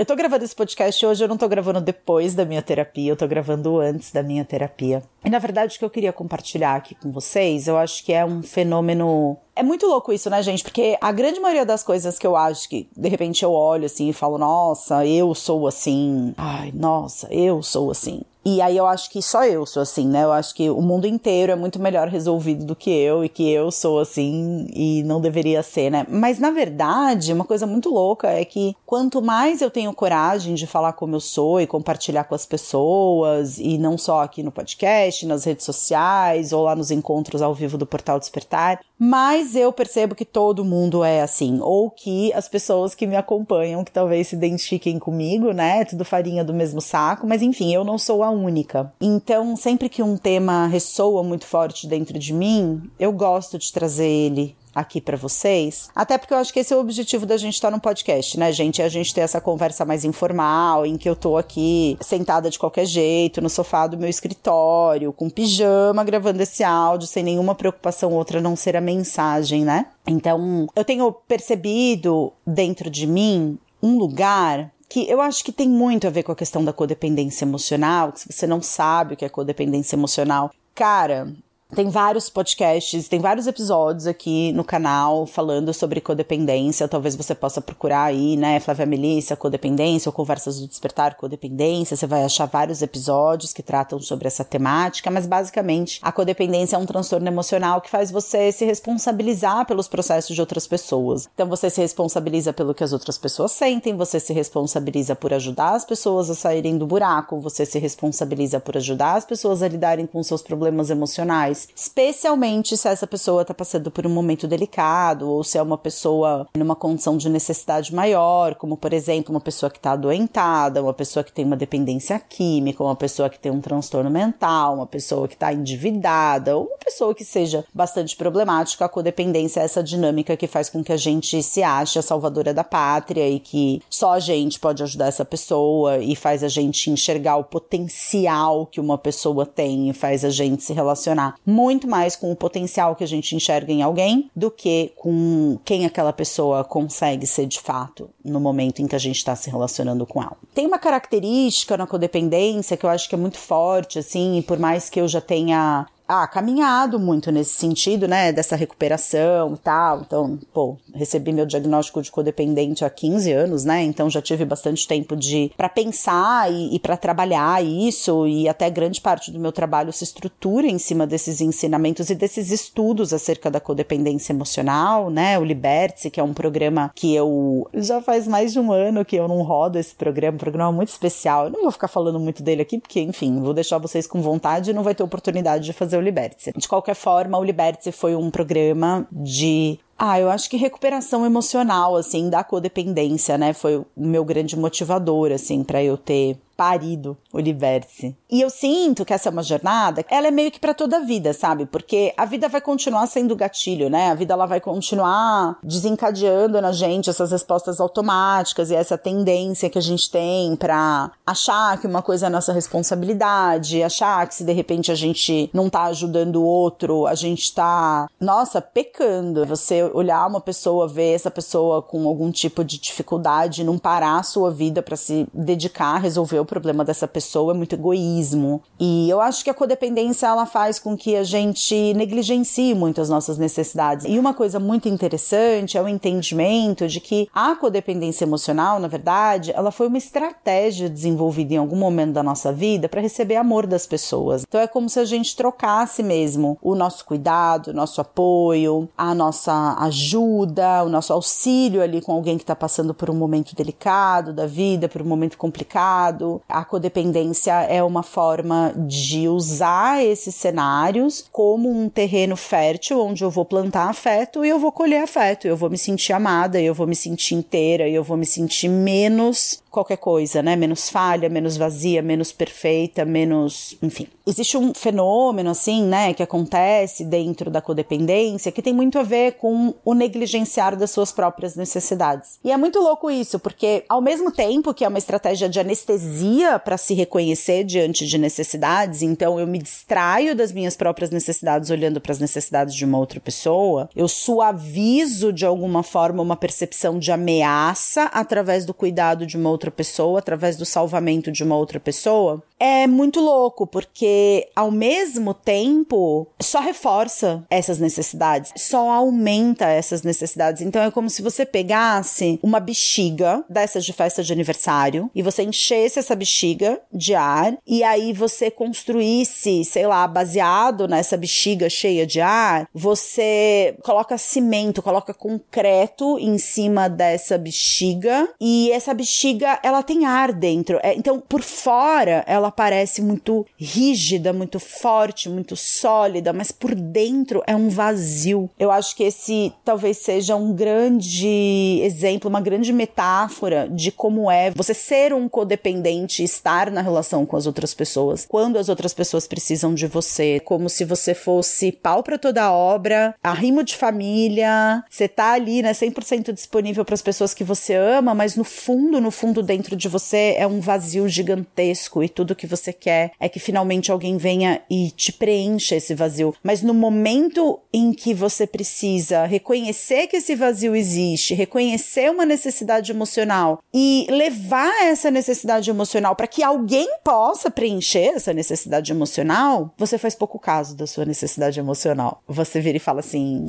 Eu 0.00 0.06
tô 0.06 0.16
gravando 0.16 0.42
esse 0.42 0.56
podcast 0.56 1.04
hoje, 1.04 1.22
eu 1.22 1.28
não 1.28 1.36
tô 1.36 1.46
gravando 1.46 1.78
depois 1.78 2.34
da 2.34 2.46
minha 2.46 2.62
terapia, 2.62 3.12
eu 3.12 3.16
tô 3.16 3.28
gravando 3.28 3.78
antes 3.78 4.10
da 4.10 4.22
minha 4.22 4.42
terapia. 4.46 5.02
E 5.22 5.28
na 5.28 5.38
verdade, 5.38 5.76
o 5.76 5.78
que 5.78 5.84
eu 5.84 5.90
queria 5.90 6.10
compartilhar 6.10 6.74
aqui 6.74 6.94
com 6.94 7.12
vocês, 7.12 7.68
eu 7.68 7.76
acho 7.76 8.02
que 8.02 8.10
é 8.10 8.24
um 8.24 8.42
fenômeno. 8.42 9.36
É 9.54 9.62
muito 9.62 9.86
louco 9.86 10.10
isso, 10.10 10.30
né, 10.30 10.42
gente? 10.42 10.64
Porque 10.64 10.96
a 11.02 11.12
grande 11.12 11.38
maioria 11.38 11.66
das 11.66 11.82
coisas 11.82 12.18
que 12.18 12.26
eu 12.26 12.34
acho 12.34 12.66
que, 12.70 12.88
de 12.96 13.08
repente, 13.10 13.42
eu 13.42 13.52
olho 13.52 13.84
assim 13.84 14.08
e 14.08 14.14
falo, 14.14 14.38
nossa, 14.38 15.04
eu 15.04 15.34
sou 15.34 15.68
assim. 15.68 16.32
Ai, 16.38 16.72
nossa, 16.74 17.28
eu 17.30 17.62
sou 17.62 17.90
assim. 17.90 18.22
E 18.44 18.62
aí 18.62 18.76
eu 18.76 18.86
acho 18.86 19.10
que 19.10 19.20
só 19.20 19.44
eu 19.44 19.66
sou 19.66 19.82
assim, 19.82 20.08
né? 20.08 20.24
Eu 20.24 20.32
acho 20.32 20.54
que 20.54 20.70
o 20.70 20.80
mundo 20.80 21.06
inteiro 21.06 21.52
é 21.52 21.56
muito 21.56 21.78
melhor 21.78 22.08
resolvido 22.08 22.64
do 22.64 22.74
que 22.74 22.90
eu 22.90 23.22
e 23.22 23.28
que 23.28 23.50
eu 23.50 23.70
sou 23.70 24.00
assim 24.00 24.66
e 24.72 25.02
não 25.02 25.20
deveria 25.20 25.62
ser, 25.62 25.90
né? 25.90 26.06
Mas 26.08 26.38
na 26.38 26.50
verdade, 26.50 27.32
uma 27.32 27.44
coisa 27.44 27.66
muito 27.66 27.90
louca 27.90 28.28
é 28.28 28.44
que 28.44 28.74
quanto 28.86 29.20
mais 29.20 29.60
eu 29.60 29.70
tenho 29.70 29.92
coragem 29.92 30.54
de 30.54 30.66
falar 30.66 30.94
como 30.94 31.16
eu 31.16 31.20
sou 31.20 31.60
e 31.60 31.66
compartilhar 31.66 32.24
com 32.24 32.34
as 32.34 32.46
pessoas, 32.46 33.58
e 33.58 33.76
não 33.76 33.98
só 33.98 34.22
aqui 34.22 34.42
no 34.42 34.50
podcast, 34.50 35.26
nas 35.26 35.44
redes 35.44 35.64
sociais 35.64 36.52
ou 36.52 36.64
lá 36.64 36.74
nos 36.74 36.90
encontros 36.90 37.42
ao 37.42 37.54
vivo 37.54 37.76
do 37.76 37.86
Portal 37.86 38.18
Despertar, 38.18 38.80
mais 38.98 39.54
eu 39.54 39.72
percebo 39.72 40.14
que 40.14 40.24
todo 40.24 40.64
mundo 40.64 41.04
é 41.04 41.22
assim, 41.22 41.58
ou 41.60 41.90
que 41.90 42.32
as 42.32 42.48
pessoas 42.48 42.94
que 42.94 43.06
me 43.06 43.16
acompanham, 43.16 43.84
que 43.84 43.92
talvez 43.92 44.28
se 44.28 44.36
identifiquem 44.36 44.98
comigo, 44.98 45.52
né? 45.52 45.84
Tudo 45.84 46.04
farinha 46.04 46.44
do 46.44 46.54
mesmo 46.54 46.80
saco, 46.80 47.26
mas 47.26 47.42
enfim, 47.42 47.74
eu 47.74 47.84
não 47.84 47.98
sou 47.98 48.22
a 48.22 48.29
única. 48.30 48.92
Então, 49.00 49.56
sempre 49.56 49.88
que 49.88 50.02
um 50.02 50.16
tema 50.16 50.66
ressoa 50.66 51.22
muito 51.22 51.46
forte 51.46 51.86
dentro 51.86 52.18
de 52.18 52.32
mim, 52.32 52.90
eu 52.98 53.12
gosto 53.12 53.58
de 53.58 53.72
trazer 53.72 54.06
ele 54.06 54.56
aqui 54.74 55.00
para 55.00 55.16
vocês. 55.16 55.90
Até 55.94 56.16
porque 56.16 56.32
eu 56.32 56.38
acho 56.38 56.52
que 56.52 56.60
esse 56.60 56.72
é 56.72 56.76
o 56.76 56.80
objetivo 56.80 57.26
da 57.26 57.36
gente 57.36 57.54
estar 57.54 57.70
no 57.70 57.80
podcast, 57.80 58.38
né, 58.38 58.52
gente? 58.52 58.80
É 58.80 58.84
a 58.84 58.88
gente 58.88 59.14
ter 59.14 59.22
essa 59.22 59.40
conversa 59.40 59.84
mais 59.84 60.04
informal, 60.04 60.86
em 60.86 60.96
que 60.96 61.08
eu 61.08 61.16
tô 61.16 61.36
aqui 61.36 61.96
sentada 62.00 62.48
de 62.50 62.58
qualquer 62.58 62.86
jeito, 62.86 63.40
no 63.40 63.50
sofá 63.50 63.86
do 63.86 63.98
meu 63.98 64.08
escritório, 64.08 65.12
com 65.12 65.28
pijama, 65.28 66.04
gravando 66.04 66.42
esse 66.42 66.62
áudio, 66.62 67.06
sem 67.06 67.22
nenhuma 67.22 67.54
preocupação 67.54 68.12
outra 68.12 68.40
não 68.40 68.56
ser 68.56 68.76
a 68.76 68.80
mensagem, 68.80 69.64
né? 69.64 69.86
Então, 70.06 70.66
eu 70.74 70.84
tenho 70.84 71.12
percebido 71.12 72.32
dentro 72.46 72.88
de 72.88 73.06
mim 73.06 73.58
um 73.82 73.98
lugar 73.98 74.70
que 74.90 75.08
eu 75.08 75.20
acho 75.20 75.44
que 75.44 75.52
tem 75.52 75.68
muito 75.68 76.08
a 76.08 76.10
ver 76.10 76.24
com 76.24 76.32
a 76.32 76.36
questão 76.36 76.64
da 76.64 76.72
codependência 76.72 77.44
emocional, 77.44 78.10
que 78.10 78.20
se 78.20 78.32
você 78.32 78.44
não 78.44 78.60
sabe 78.60 79.14
o 79.14 79.16
que 79.16 79.24
é 79.24 79.28
codependência 79.28 79.94
emocional, 79.94 80.50
cara, 80.74 81.32
tem 81.74 81.88
vários 81.88 82.28
podcasts, 82.28 83.08
tem 83.08 83.20
vários 83.20 83.46
episódios 83.46 84.06
aqui 84.06 84.52
no 84.52 84.64
canal 84.64 85.24
falando 85.24 85.72
sobre 85.72 86.00
codependência. 86.00 86.88
Talvez 86.88 87.14
você 87.14 87.34
possa 87.34 87.60
procurar 87.60 88.04
aí, 88.04 88.36
né, 88.36 88.58
Flávia 88.58 88.86
Melissa, 88.86 89.36
codependência 89.36 90.08
ou 90.08 90.12
Conversas 90.12 90.60
do 90.60 90.66
Despertar, 90.66 91.16
codependência. 91.16 91.96
Você 91.96 92.06
vai 92.06 92.24
achar 92.24 92.46
vários 92.46 92.82
episódios 92.82 93.52
que 93.52 93.62
tratam 93.62 94.00
sobre 94.00 94.26
essa 94.26 94.44
temática, 94.44 95.10
mas 95.10 95.26
basicamente 95.26 96.00
a 96.02 96.10
codependência 96.10 96.76
é 96.76 96.78
um 96.78 96.86
transtorno 96.86 97.28
emocional 97.28 97.80
que 97.80 97.90
faz 97.90 98.10
você 98.10 98.50
se 98.50 98.64
responsabilizar 98.64 99.64
pelos 99.66 99.86
processos 99.86 100.34
de 100.34 100.40
outras 100.40 100.66
pessoas. 100.66 101.28
Então 101.32 101.48
você 101.48 101.70
se 101.70 101.80
responsabiliza 101.80 102.52
pelo 102.52 102.74
que 102.74 102.84
as 102.84 102.92
outras 102.92 103.16
pessoas 103.16 103.52
sentem, 103.52 103.96
você 103.96 104.18
se 104.18 104.32
responsabiliza 104.32 105.14
por 105.14 105.32
ajudar 105.32 105.74
as 105.74 105.84
pessoas 105.84 106.30
a 106.30 106.34
saírem 106.34 106.76
do 106.76 106.86
buraco, 106.86 107.40
você 107.40 107.64
se 107.64 107.78
responsabiliza 107.78 108.58
por 108.58 108.76
ajudar 108.76 109.14
as 109.14 109.24
pessoas 109.24 109.62
a 109.62 109.68
lidarem 109.68 110.06
com 110.06 110.22
seus 110.22 110.42
problemas 110.42 110.90
emocionais 110.90 111.59
especialmente 111.74 112.76
se 112.76 112.88
essa 112.88 113.06
pessoa 113.06 113.42
está 113.42 113.54
passando 113.54 113.90
por 113.90 114.06
um 114.06 114.10
momento 114.10 114.46
delicado 114.46 115.28
ou 115.28 115.44
se 115.44 115.58
é 115.58 115.62
uma 115.62 115.78
pessoa 115.78 116.46
numa 116.56 116.76
condição 116.76 117.16
de 117.16 117.28
necessidade 117.28 117.94
maior, 117.94 118.54
como 118.54 118.76
por 118.76 118.92
exemplo 118.92 119.34
uma 119.34 119.40
pessoa 119.40 119.70
que 119.70 119.78
está 119.78 119.92
adoentada, 119.92 120.82
uma 120.82 120.94
pessoa 120.94 121.24
que 121.24 121.32
tem 121.32 121.44
uma 121.44 121.56
dependência 121.56 122.18
química, 122.18 122.82
uma 122.82 122.96
pessoa 122.96 123.28
que 123.28 123.38
tem 123.38 123.50
um 123.50 123.60
transtorno 123.60 124.10
mental, 124.10 124.74
uma 124.74 124.86
pessoa 124.86 125.28
que 125.28 125.34
está 125.34 125.52
endividada, 125.52 126.56
ou 126.56 126.66
uma 126.66 126.78
pessoa 126.78 127.14
que 127.14 127.24
seja 127.24 127.64
bastante 127.72 128.16
problemática. 128.16 128.84
A 128.84 128.88
codependência 128.88 129.60
é 129.60 129.64
essa 129.64 129.82
dinâmica 129.82 130.36
que 130.36 130.46
faz 130.46 130.68
com 130.68 130.82
que 130.82 130.92
a 130.92 130.96
gente 130.96 131.42
se 131.42 131.62
ache 131.62 131.98
a 131.98 132.02
salvadora 132.02 132.52
da 132.52 132.64
pátria 132.64 133.28
e 133.28 133.38
que 133.38 133.82
só 133.88 134.12
a 134.12 134.20
gente 134.20 134.58
pode 134.58 134.82
ajudar 134.82 135.06
essa 135.06 135.24
pessoa 135.24 135.98
e 135.98 136.14
faz 136.16 136.42
a 136.42 136.48
gente 136.48 136.90
enxergar 136.90 137.36
o 137.36 137.44
potencial 137.44 138.66
que 138.66 138.80
uma 138.80 138.98
pessoa 138.98 139.46
tem 139.46 139.88
e 139.88 139.92
faz 139.92 140.24
a 140.24 140.30
gente 140.30 140.62
se 140.62 140.72
relacionar 140.72 141.34
muito 141.50 141.88
mais 141.88 142.16
com 142.16 142.30
o 142.30 142.36
potencial 142.36 142.94
que 142.94 143.04
a 143.04 143.06
gente 143.06 143.34
enxerga 143.34 143.72
em 143.72 143.82
alguém 143.82 144.30
do 144.34 144.50
que 144.50 144.92
com 144.96 145.58
quem 145.64 145.84
aquela 145.84 146.12
pessoa 146.12 146.64
consegue 146.64 147.26
ser 147.26 147.46
de 147.46 147.60
fato 147.60 148.08
no 148.24 148.40
momento 148.40 148.80
em 148.80 148.86
que 148.86 148.94
a 148.94 148.98
gente 148.98 149.16
está 149.16 149.34
se 149.34 149.50
relacionando 149.50 150.06
com 150.06 150.22
ela. 150.22 150.36
Tem 150.54 150.66
uma 150.66 150.78
característica 150.78 151.76
na 151.76 151.86
codependência 151.86 152.76
que 152.76 152.86
eu 152.86 152.90
acho 152.90 153.08
que 153.08 153.14
é 153.14 153.18
muito 153.18 153.38
forte, 153.38 153.98
assim, 153.98 154.38
e 154.38 154.42
por 154.42 154.58
mais 154.58 154.88
que 154.88 155.00
eu 155.00 155.08
já 155.08 155.20
tenha 155.20 155.86
ah, 156.10 156.26
caminhado 156.26 156.98
muito 156.98 157.30
nesse 157.30 157.52
sentido, 157.52 158.08
né, 158.08 158.32
dessa 158.32 158.56
recuperação 158.56 159.54
e 159.54 159.58
tal. 159.58 160.00
Então, 160.00 160.36
pô, 160.52 160.76
recebi 160.92 161.32
meu 161.32 161.46
diagnóstico 161.46 162.02
de 162.02 162.10
codependente 162.10 162.84
há 162.84 162.90
15 162.90 163.30
anos, 163.30 163.64
né? 163.64 163.84
Então 163.84 164.10
já 164.10 164.20
tive 164.20 164.44
bastante 164.44 164.88
tempo 164.88 165.14
de 165.14 165.52
para 165.56 165.68
pensar 165.68 166.50
e, 166.52 166.74
e 166.74 166.80
para 166.80 166.96
trabalhar 166.96 167.64
isso 167.64 168.26
e 168.26 168.48
até 168.48 168.68
grande 168.68 169.00
parte 169.00 169.30
do 169.30 169.38
meu 169.38 169.52
trabalho 169.52 169.92
se 169.92 170.02
estrutura 170.02 170.66
em 170.66 170.78
cima 170.78 171.06
desses 171.06 171.40
ensinamentos 171.40 172.10
e 172.10 172.16
desses 172.16 172.50
estudos 172.50 173.12
acerca 173.12 173.48
da 173.48 173.60
codependência 173.60 174.32
emocional, 174.32 175.10
né? 175.10 175.38
O 175.38 175.44
Liberte, 175.44 176.10
que 176.10 176.18
é 176.18 176.24
um 176.24 176.34
programa 176.34 176.90
que 176.92 177.14
eu 177.14 177.68
já 177.74 178.02
faz 178.02 178.26
mais 178.26 178.52
de 178.52 178.58
um 178.58 178.72
ano 178.72 179.04
que 179.04 179.14
eu 179.14 179.28
não 179.28 179.42
rodo 179.42 179.78
esse 179.78 179.94
programa, 179.94 180.34
um 180.34 180.38
programa 180.38 180.72
muito 180.72 180.88
especial. 180.88 181.44
Eu 181.44 181.50
não 181.50 181.62
vou 181.62 181.70
ficar 181.70 181.88
falando 181.88 182.18
muito 182.18 182.42
dele 182.42 182.62
aqui 182.62 182.80
porque, 182.80 183.00
enfim, 183.00 183.40
vou 183.40 183.54
deixar 183.54 183.78
vocês 183.78 184.08
com 184.08 184.20
vontade 184.20 184.70
e 184.70 184.74
não 184.74 184.82
vai 184.82 184.92
ter 184.92 185.04
oportunidade 185.04 185.64
de 185.64 185.72
fazer 185.72 185.99
o 186.00 186.04
Liberte. 186.04 186.52
De 186.56 186.68
qualquer 186.68 186.94
forma, 186.94 187.38
o 187.38 187.44
Liberte 187.44 187.92
foi 187.92 188.14
um 188.14 188.30
programa 188.30 189.06
de 189.12 189.78
ah, 190.02 190.18
eu 190.18 190.30
acho 190.30 190.48
que 190.48 190.56
recuperação 190.56 191.26
emocional, 191.26 191.94
assim, 191.94 192.30
da 192.30 192.42
codependência, 192.42 193.36
né? 193.36 193.52
Foi 193.52 193.76
o 193.76 193.86
meu 193.94 194.24
grande 194.24 194.56
motivador, 194.58 195.30
assim, 195.30 195.62
para 195.62 195.84
eu 195.84 195.98
ter 195.98 196.38
parido 196.60 197.16
o 197.32 197.40
Liberte. 197.40 198.14
E 198.30 198.42
eu 198.42 198.50
sinto 198.50 199.02
que 199.02 199.14
essa 199.14 199.30
é 199.30 199.32
uma 199.32 199.42
jornada, 199.42 200.04
ela 200.10 200.26
é 200.26 200.30
meio 200.30 200.50
que 200.50 200.60
para 200.60 200.74
toda 200.74 200.98
a 200.98 201.00
vida, 201.00 201.32
sabe? 201.32 201.64
Porque 201.64 202.12
a 202.18 202.26
vida 202.26 202.50
vai 202.50 202.60
continuar 202.60 203.06
sendo 203.06 203.34
gatilho, 203.34 203.88
né? 203.88 204.10
A 204.10 204.14
vida 204.14 204.34
ela 204.34 204.44
vai 204.44 204.60
continuar 204.60 205.56
desencadeando 205.62 206.60
na 206.60 206.70
gente 206.70 207.08
essas 207.08 207.32
respostas 207.32 207.80
automáticas 207.80 208.70
e 208.70 208.74
essa 208.74 208.98
tendência 208.98 209.70
que 209.70 209.78
a 209.78 209.80
gente 209.80 210.10
tem 210.10 210.54
para 210.54 211.10
achar 211.26 211.80
que 211.80 211.86
uma 211.86 212.02
coisa 212.02 212.26
é 212.26 212.28
nossa 212.28 212.52
responsabilidade, 212.52 213.82
achar 213.82 214.26
que 214.26 214.34
se 214.34 214.44
de 214.44 214.52
repente 214.52 214.92
a 214.92 214.94
gente 214.94 215.48
não 215.54 215.70
tá 215.70 215.84
ajudando 215.84 216.42
o 216.42 216.44
outro, 216.44 217.06
a 217.06 217.14
gente 217.14 217.54
tá, 217.54 218.06
nossa, 218.20 218.60
pecando. 218.60 219.46
Você 219.46 219.82
olhar 219.94 220.26
uma 220.26 220.42
pessoa, 220.42 220.86
ver 220.86 221.14
essa 221.14 221.30
pessoa 221.30 221.80
com 221.80 222.06
algum 222.06 222.30
tipo 222.30 222.62
de 222.62 222.78
dificuldade, 222.78 223.64
não 223.64 223.78
parar 223.78 224.18
a 224.18 224.22
sua 224.22 224.50
vida 224.50 224.82
para 224.82 224.96
se 224.96 225.26
dedicar 225.32 225.94
a 225.94 225.98
resolver 225.98 226.38
o 226.38 226.49
problema 226.50 226.84
dessa 226.84 227.08
pessoa 227.08 227.54
é 227.54 227.56
muito 227.56 227.74
egoísmo. 227.74 228.60
E 228.78 229.08
eu 229.08 229.20
acho 229.20 229.44
que 229.44 229.48
a 229.48 229.54
codependência 229.54 230.26
ela 230.26 230.44
faz 230.44 230.78
com 230.78 230.96
que 230.96 231.16
a 231.16 231.22
gente 231.22 231.94
negligencie 231.94 232.74
muito 232.74 233.00
as 233.00 233.08
nossas 233.08 233.38
necessidades. 233.38 234.04
E 234.06 234.18
uma 234.18 234.34
coisa 234.34 234.58
muito 234.58 234.88
interessante 234.88 235.78
é 235.78 235.82
o 235.82 235.88
entendimento 235.88 236.88
de 236.88 237.00
que 237.00 237.28
a 237.32 237.54
codependência 237.54 238.24
emocional, 238.24 238.80
na 238.80 238.88
verdade, 238.88 239.52
ela 239.54 239.70
foi 239.70 239.86
uma 239.86 239.96
estratégia 239.96 240.90
desenvolvida 240.90 241.54
em 241.54 241.58
algum 241.58 241.76
momento 241.76 242.14
da 242.14 242.22
nossa 242.22 242.52
vida 242.52 242.88
para 242.88 243.00
receber 243.00 243.36
amor 243.36 243.66
das 243.66 243.86
pessoas. 243.86 244.42
Então 244.46 244.60
é 244.60 244.66
como 244.66 244.88
se 244.88 244.98
a 244.98 245.04
gente 245.04 245.36
trocasse 245.36 246.02
mesmo 246.02 246.58
o 246.60 246.74
nosso 246.74 247.04
cuidado, 247.04 247.68
o 247.68 247.72
nosso 247.72 248.00
apoio, 248.00 248.88
a 248.98 249.14
nossa 249.14 249.76
ajuda, 249.78 250.82
o 250.84 250.88
nosso 250.88 251.12
auxílio 251.12 251.80
ali 251.80 252.00
com 252.00 252.12
alguém 252.12 252.36
que 252.36 252.42
está 252.42 252.56
passando 252.56 252.92
por 252.92 253.08
um 253.08 253.14
momento 253.14 253.54
delicado 253.54 254.32
da 254.32 254.46
vida, 254.46 254.88
por 254.88 255.02
um 255.02 255.04
momento 255.06 255.38
complicado, 255.38 256.39
a 256.48 256.64
codependência 256.64 257.52
é 257.62 257.82
uma 257.82 258.02
forma 258.02 258.72
de 258.76 259.28
usar 259.28 260.04
esses 260.04 260.34
cenários 260.34 261.24
como 261.32 261.70
um 261.70 261.88
terreno 261.88 262.36
fértil 262.36 263.00
onde 263.00 263.22
eu 263.22 263.30
vou 263.30 263.44
plantar 263.44 263.88
afeto 263.88 264.44
e 264.44 264.48
eu 264.48 264.58
vou 264.58 264.72
colher 264.72 265.02
afeto, 265.02 265.46
eu 265.46 265.56
vou 265.56 265.70
me 265.70 265.78
sentir 265.78 266.12
amada, 266.12 266.60
eu 266.60 266.74
vou 266.74 266.86
me 266.86 266.96
sentir 266.96 267.34
inteira, 267.34 267.88
eu 267.88 268.02
vou 268.02 268.16
me 268.16 268.26
sentir 268.26 268.68
menos 268.68 269.62
qualquer 269.70 269.98
coisa, 269.98 270.42
né? 270.42 270.56
Menos 270.56 270.90
falha, 270.90 271.28
menos 271.28 271.56
vazia, 271.56 272.02
menos 272.02 272.32
perfeita, 272.32 273.04
menos. 273.04 273.76
Enfim. 273.82 274.08
Existe 274.26 274.56
um 274.56 274.72
fenômeno, 274.74 275.50
assim, 275.50 275.84
né, 275.84 276.14
que 276.14 276.22
acontece 276.22 277.04
dentro 277.04 277.50
da 277.50 277.60
codependência 277.60 278.52
que 278.52 278.62
tem 278.62 278.72
muito 278.72 278.98
a 278.98 279.02
ver 279.02 279.32
com 279.32 279.74
o 279.84 279.94
negligenciar 279.94 280.76
das 280.76 280.90
suas 280.90 281.12
próprias 281.12 281.56
necessidades. 281.56 282.38
E 282.44 282.52
é 282.52 282.56
muito 282.56 282.78
louco 282.78 283.10
isso, 283.10 283.38
porque 283.38 283.84
ao 283.88 284.00
mesmo 284.00 284.30
tempo 284.30 284.72
que 284.72 284.84
é 284.84 284.88
uma 284.88 284.98
estratégia 284.98 285.48
de 285.48 285.58
anestesia 285.58 286.58
para 286.58 286.76
se 286.76 286.94
reconhecer 286.94 287.64
diante 287.64 288.06
de 288.06 288.18
necessidades, 288.18 289.02
então 289.02 289.38
eu 289.38 289.46
me 289.46 289.58
distraio 289.58 290.34
das 290.34 290.52
minhas 290.52 290.76
próprias 290.76 291.10
necessidades 291.10 291.70
olhando 291.70 292.00
para 292.00 292.12
as 292.12 292.20
necessidades 292.20 292.74
de 292.74 292.84
uma 292.84 292.98
outra 292.98 293.20
pessoa, 293.20 293.88
eu 293.94 294.08
suavizo 294.08 295.32
de 295.32 295.44
alguma 295.44 295.82
forma 295.82 296.22
uma 296.22 296.36
percepção 296.36 296.98
de 296.98 297.10
ameaça 297.10 298.04
através 298.04 298.64
do 298.64 298.72
cuidado 298.72 299.26
de 299.26 299.36
uma 299.36 299.50
outra 299.50 299.59
outra 299.60 299.70
pessoa, 299.70 300.18
através 300.18 300.56
do 300.56 300.64
salvamento 300.64 301.30
de 301.30 301.44
uma 301.44 301.54
outra 301.54 301.78
pessoa, 301.78 302.42
é 302.60 302.86
muito 302.86 303.20
louco, 303.20 303.66
porque 303.66 304.48
ao 304.54 304.70
mesmo 304.70 305.32
tempo 305.32 306.28
só 306.38 306.60
reforça 306.60 307.42
essas 307.48 307.78
necessidades, 307.78 308.52
só 308.54 308.90
aumenta 308.90 309.64
essas 309.66 310.02
necessidades. 310.02 310.60
Então 310.60 310.82
é 310.82 310.90
como 310.90 311.08
se 311.08 311.22
você 311.22 311.46
pegasse 311.46 312.38
uma 312.42 312.60
bexiga 312.60 313.42
dessas 313.48 313.84
de 313.84 313.94
festa 313.94 314.22
de 314.22 314.32
aniversário 314.32 315.10
e 315.14 315.22
você 315.22 315.42
enchesse 315.42 315.98
essa 315.98 316.14
bexiga 316.14 316.80
de 316.92 317.14
ar 317.14 317.56
e 317.66 317.82
aí 317.82 318.12
você 318.12 318.50
construísse, 318.50 319.64
sei 319.64 319.86
lá, 319.86 320.06
baseado 320.06 320.86
nessa 320.86 321.16
bexiga 321.16 321.70
cheia 321.70 322.06
de 322.06 322.20
ar, 322.20 322.68
você 322.74 323.74
coloca 323.82 324.18
cimento, 324.18 324.82
coloca 324.82 325.14
concreto 325.14 326.18
em 326.18 326.36
cima 326.36 326.88
dessa 326.88 327.38
bexiga 327.38 328.28
e 328.38 328.70
essa 328.72 328.92
bexiga 328.92 329.58
ela 329.62 329.82
tem 329.82 330.04
ar 330.04 330.32
dentro. 330.32 330.78
É, 330.82 330.94
então 330.94 331.20
por 331.20 331.42
fora 331.42 332.22
ela 332.26 332.49
ela 332.50 332.52
parece 332.52 333.00
muito 333.00 333.46
rígida, 333.56 334.32
muito 334.32 334.58
forte, 334.58 335.28
muito 335.28 335.56
sólida, 335.56 336.32
mas 336.32 336.50
por 336.50 336.74
dentro 336.74 337.42
é 337.46 337.54
um 337.54 337.68
vazio. 337.68 338.50
Eu 338.58 338.70
acho 338.70 338.96
que 338.96 339.04
esse 339.04 339.52
talvez 339.64 339.98
seja 339.98 340.34
um 340.34 340.52
grande 340.52 341.80
exemplo, 341.82 342.28
uma 342.28 342.40
grande 342.40 342.72
metáfora 342.72 343.68
de 343.70 343.92
como 343.92 344.30
é 344.30 344.50
você 344.50 344.74
ser 344.74 345.12
um 345.12 345.28
codependente, 345.28 346.24
estar 346.24 346.70
na 346.70 346.80
relação 346.80 347.24
com 347.24 347.36
as 347.36 347.46
outras 347.46 347.72
pessoas, 347.72 348.26
quando 348.28 348.58
as 348.58 348.68
outras 348.68 348.92
pessoas 348.92 349.26
precisam 349.26 349.72
de 349.72 349.86
você, 349.86 350.40
como 350.40 350.68
se 350.68 350.84
você 350.84 351.14
fosse 351.14 351.70
pau 351.70 352.02
para 352.02 352.18
toda 352.18 352.52
obra, 352.52 353.14
arrimo 353.22 353.62
de 353.62 353.76
família, 353.76 354.82
você 354.90 355.06
tá 355.06 355.32
ali, 355.32 355.62
né, 355.62 355.72
100% 355.72 356.32
disponível 356.32 356.84
para 356.84 356.94
as 356.94 357.02
pessoas 357.02 357.32
que 357.32 357.44
você 357.44 357.74
ama, 357.74 358.14
mas 358.14 358.34
no 358.34 358.44
fundo, 358.44 359.00
no 359.00 359.10
fundo 359.10 359.42
dentro 359.42 359.76
de 359.76 359.88
você 359.88 360.34
é 360.36 360.46
um 360.46 360.60
vazio 360.60 361.08
gigantesco 361.08 362.02
e 362.02 362.08
tudo 362.08 362.34
que 362.40 362.46
você 362.46 362.72
quer 362.72 363.12
é 363.20 363.28
que 363.28 363.38
finalmente 363.38 363.92
alguém 363.92 364.16
venha 364.16 364.62
e 364.70 364.90
te 364.90 365.12
preencha 365.12 365.76
esse 365.76 365.94
vazio. 365.94 366.34
Mas 366.42 366.62
no 366.62 366.72
momento 366.72 367.60
em 367.70 367.92
que 367.92 368.14
você 368.14 368.46
precisa 368.46 369.26
reconhecer 369.26 370.06
que 370.06 370.16
esse 370.16 370.34
vazio 370.34 370.74
existe, 370.74 371.34
reconhecer 371.34 372.10
uma 372.10 372.24
necessidade 372.24 372.90
emocional 372.90 373.62
e 373.74 374.06
levar 374.08 374.86
essa 374.86 375.10
necessidade 375.10 375.68
emocional 375.68 376.16
para 376.16 376.26
que 376.26 376.42
alguém 376.42 376.88
possa 377.04 377.50
preencher 377.50 378.14
essa 378.14 378.32
necessidade 378.32 378.90
emocional, 378.90 379.74
você 379.76 379.98
faz 379.98 380.14
pouco 380.14 380.38
caso 380.38 380.74
da 380.74 380.86
sua 380.86 381.04
necessidade 381.04 381.60
emocional. 381.60 382.22
Você 382.26 382.58
vira 382.58 382.78
e 382.78 382.80
fala 382.80 383.00
assim: 383.00 383.46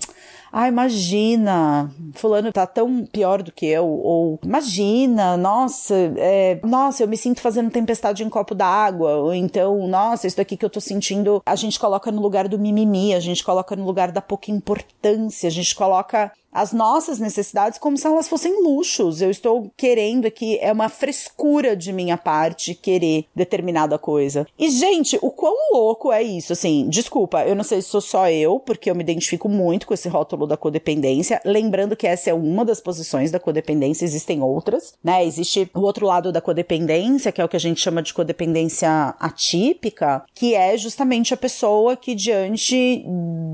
ah, 0.51 0.67
imagina, 0.67 1.89
fulano 2.13 2.51
tá 2.51 2.67
tão 2.67 3.05
pior 3.05 3.41
do 3.41 3.51
que 3.51 3.65
eu, 3.65 3.85
ou 3.87 4.39
imagina, 4.43 5.37
nossa, 5.37 5.95
é, 6.17 6.59
nossa, 6.63 7.03
eu 7.03 7.07
me 7.07 7.15
sinto 7.15 7.39
fazendo 7.39 7.71
tempestade 7.71 8.23
em 8.23 8.29
copo 8.29 8.53
d'água, 8.53 9.15
ou 9.15 9.33
então, 9.33 9.87
nossa, 9.87 10.27
isso 10.27 10.35
daqui 10.37 10.57
que 10.57 10.65
eu 10.65 10.69
tô 10.69 10.81
sentindo, 10.81 11.41
a 11.45 11.55
gente 11.55 11.79
coloca 11.79 12.11
no 12.11 12.21
lugar 12.21 12.47
do 12.47 12.59
mimimi, 12.59 13.13
a 13.13 13.19
gente 13.19 13.43
coloca 13.43 13.75
no 13.75 13.85
lugar 13.85 14.11
da 14.11 14.21
pouca 14.21 14.51
importância, 14.51 15.47
a 15.47 15.51
gente 15.51 15.73
coloca 15.73 16.31
as 16.51 16.73
nossas 16.73 17.19
necessidades 17.19 17.79
como 17.79 17.97
se 17.97 18.05
elas 18.07 18.27
fossem 18.27 18.63
luxos. 18.63 19.21
Eu 19.21 19.31
estou 19.31 19.71
querendo 19.77 20.25
aqui, 20.25 20.57
é 20.59 20.71
uma 20.71 20.89
frescura 20.89 21.75
de 21.75 21.93
minha 21.93 22.17
parte 22.17 22.75
querer 22.75 23.25
determinada 23.35 23.97
coisa. 23.97 24.45
E, 24.57 24.69
gente, 24.69 25.17
o 25.21 25.31
quão 25.31 25.55
louco 25.73 26.11
é 26.11 26.21
isso? 26.21 26.53
Assim, 26.53 26.87
desculpa, 26.89 27.43
eu 27.45 27.55
não 27.55 27.63
sei 27.63 27.81
se 27.81 27.89
sou 27.89 28.01
só 28.01 28.29
eu, 28.29 28.59
porque 28.59 28.89
eu 28.89 28.95
me 28.95 29.03
identifico 29.03 29.47
muito 29.47 29.87
com 29.87 29.93
esse 29.93 30.09
rótulo 30.09 30.45
da 30.45 30.57
codependência. 30.57 31.41
Lembrando 31.45 31.95
que 31.95 32.07
essa 32.07 32.29
é 32.29 32.33
uma 32.33 32.65
das 32.65 32.81
posições 32.81 33.31
da 33.31 33.39
codependência, 33.39 34.05
existem 34.05 34.41
outras, 34.41 34.93
né? 35.03 35.25
Existe 35.25 35.69
o 35.73 35.81
outro 35.81 36.05
lado 36.05 36.31
da 36.31 36.41
codependência, 36.41 37.31
que 37.31 37.41
é 37.41 37.45
o 37.45 37.49
que 37.49 37.55
a 37.55 37.59
gente 37.59 37.81
chama 37.81 38.01
de 38.01 38.13
codependência 38.13 39.15
atípica, 39.19 40.23
que 40.33 40.55
é 40.55 40.77
justamente 40.77 41.33
a 41.33 41.37
pessoa 41.37 41.95
que, 41.95 42.15
diante 42.15 43.05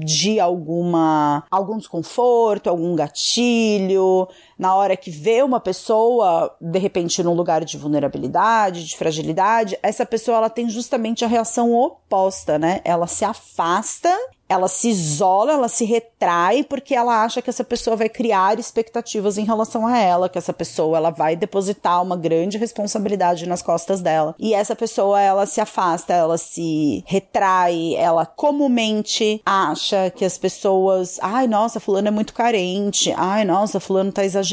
de 0.04 0.40
alguma 0.40 1.44
algum 1.50 1.78
desconforto, 1.78 2.70
algum 2.88 2.96
gatilho, 2.96 4.28
na 4.58 4.76
hora 4.76 4.98
que 4.98 5.12
vê 5.12 5.42
uma 5.42 5.60
pessoa, 5.60 6.56
de 6.60 6.80
repente, 6.80 7.24
num 7.24 7.34
lugar 7.34 7.64
de 7.64 7.78
vulnerabilidade, 7.78 8.86
de 8.86 8.98
fragilidade, 8.98 9.78
essa 9.82 10.06
pessoa 10.06 10.38
ela 10.38 10.50
tem 10.50 10.70
justamente 10.70 11.24
a 11.24 11.28
reação 11.28 11.74
oposta, 11.74 12.58
né? 12.58 12.82
Ela 12.84 13.08
se 13.08 13.24
afasta 13.24 14.10
ela 14.50 14.68
se 14.68 14.90
isola, 14.90 15.54
ela 15.54 15.68
se 15.68 15.84
retrai 15.84 16.64
porque 16.64 16.96
ela 16.96 17.24
acha 17.24 17.42
que 17.42 17.50
essa 17.50 17.64
pessoa 17.64 17.96
vai 17.96 18.08
criar 18.08 18.60
expectativas 18.60 19.38
em 19.38 19.44
relação 19.44 19.86
a 19.86 19.98
ela, 19.98 20.30
que 20.30 20.38
essa 20.38 20.54
pessoa 20.54 20.98
ela 20.98 21.10
vai 21.10 21.36
depositar 21.36 22.02
uma 22.02 22.16
grande 22.16 22.58
responsabilidade 22.58 23.48
nas 23.48 23.62
costas 23.62 24.02
dela. 24.02 24.36
E 24.40 24.54
essa 24.54 24.76
pessoa 24.76 25.20
ela 25.20 25.46
se 25.46 25.60
afasta, 25.60 26.14
ela 26.14 26.38
se 26.38 27.04
retrai, 27.06 27.96
ela 27.96 28.26
comumente 28.26 29.42
acha 29.46 30.10
que 30.12 30.24
as 30.24 30.38
pessoas, 30.38 31.20
ai, 31.22 31.48
nossa, 31.48 31.80
fulano 31.80 32.08
é 32.08 32.12
muito 32.12 32.34
carente. 32.34 33.14
Ai, 33.18 33.44
nossa, 33.44 33.80
fulano 33.80 34.12
tá 34.12 34.24
exagerando. 34.24 34.47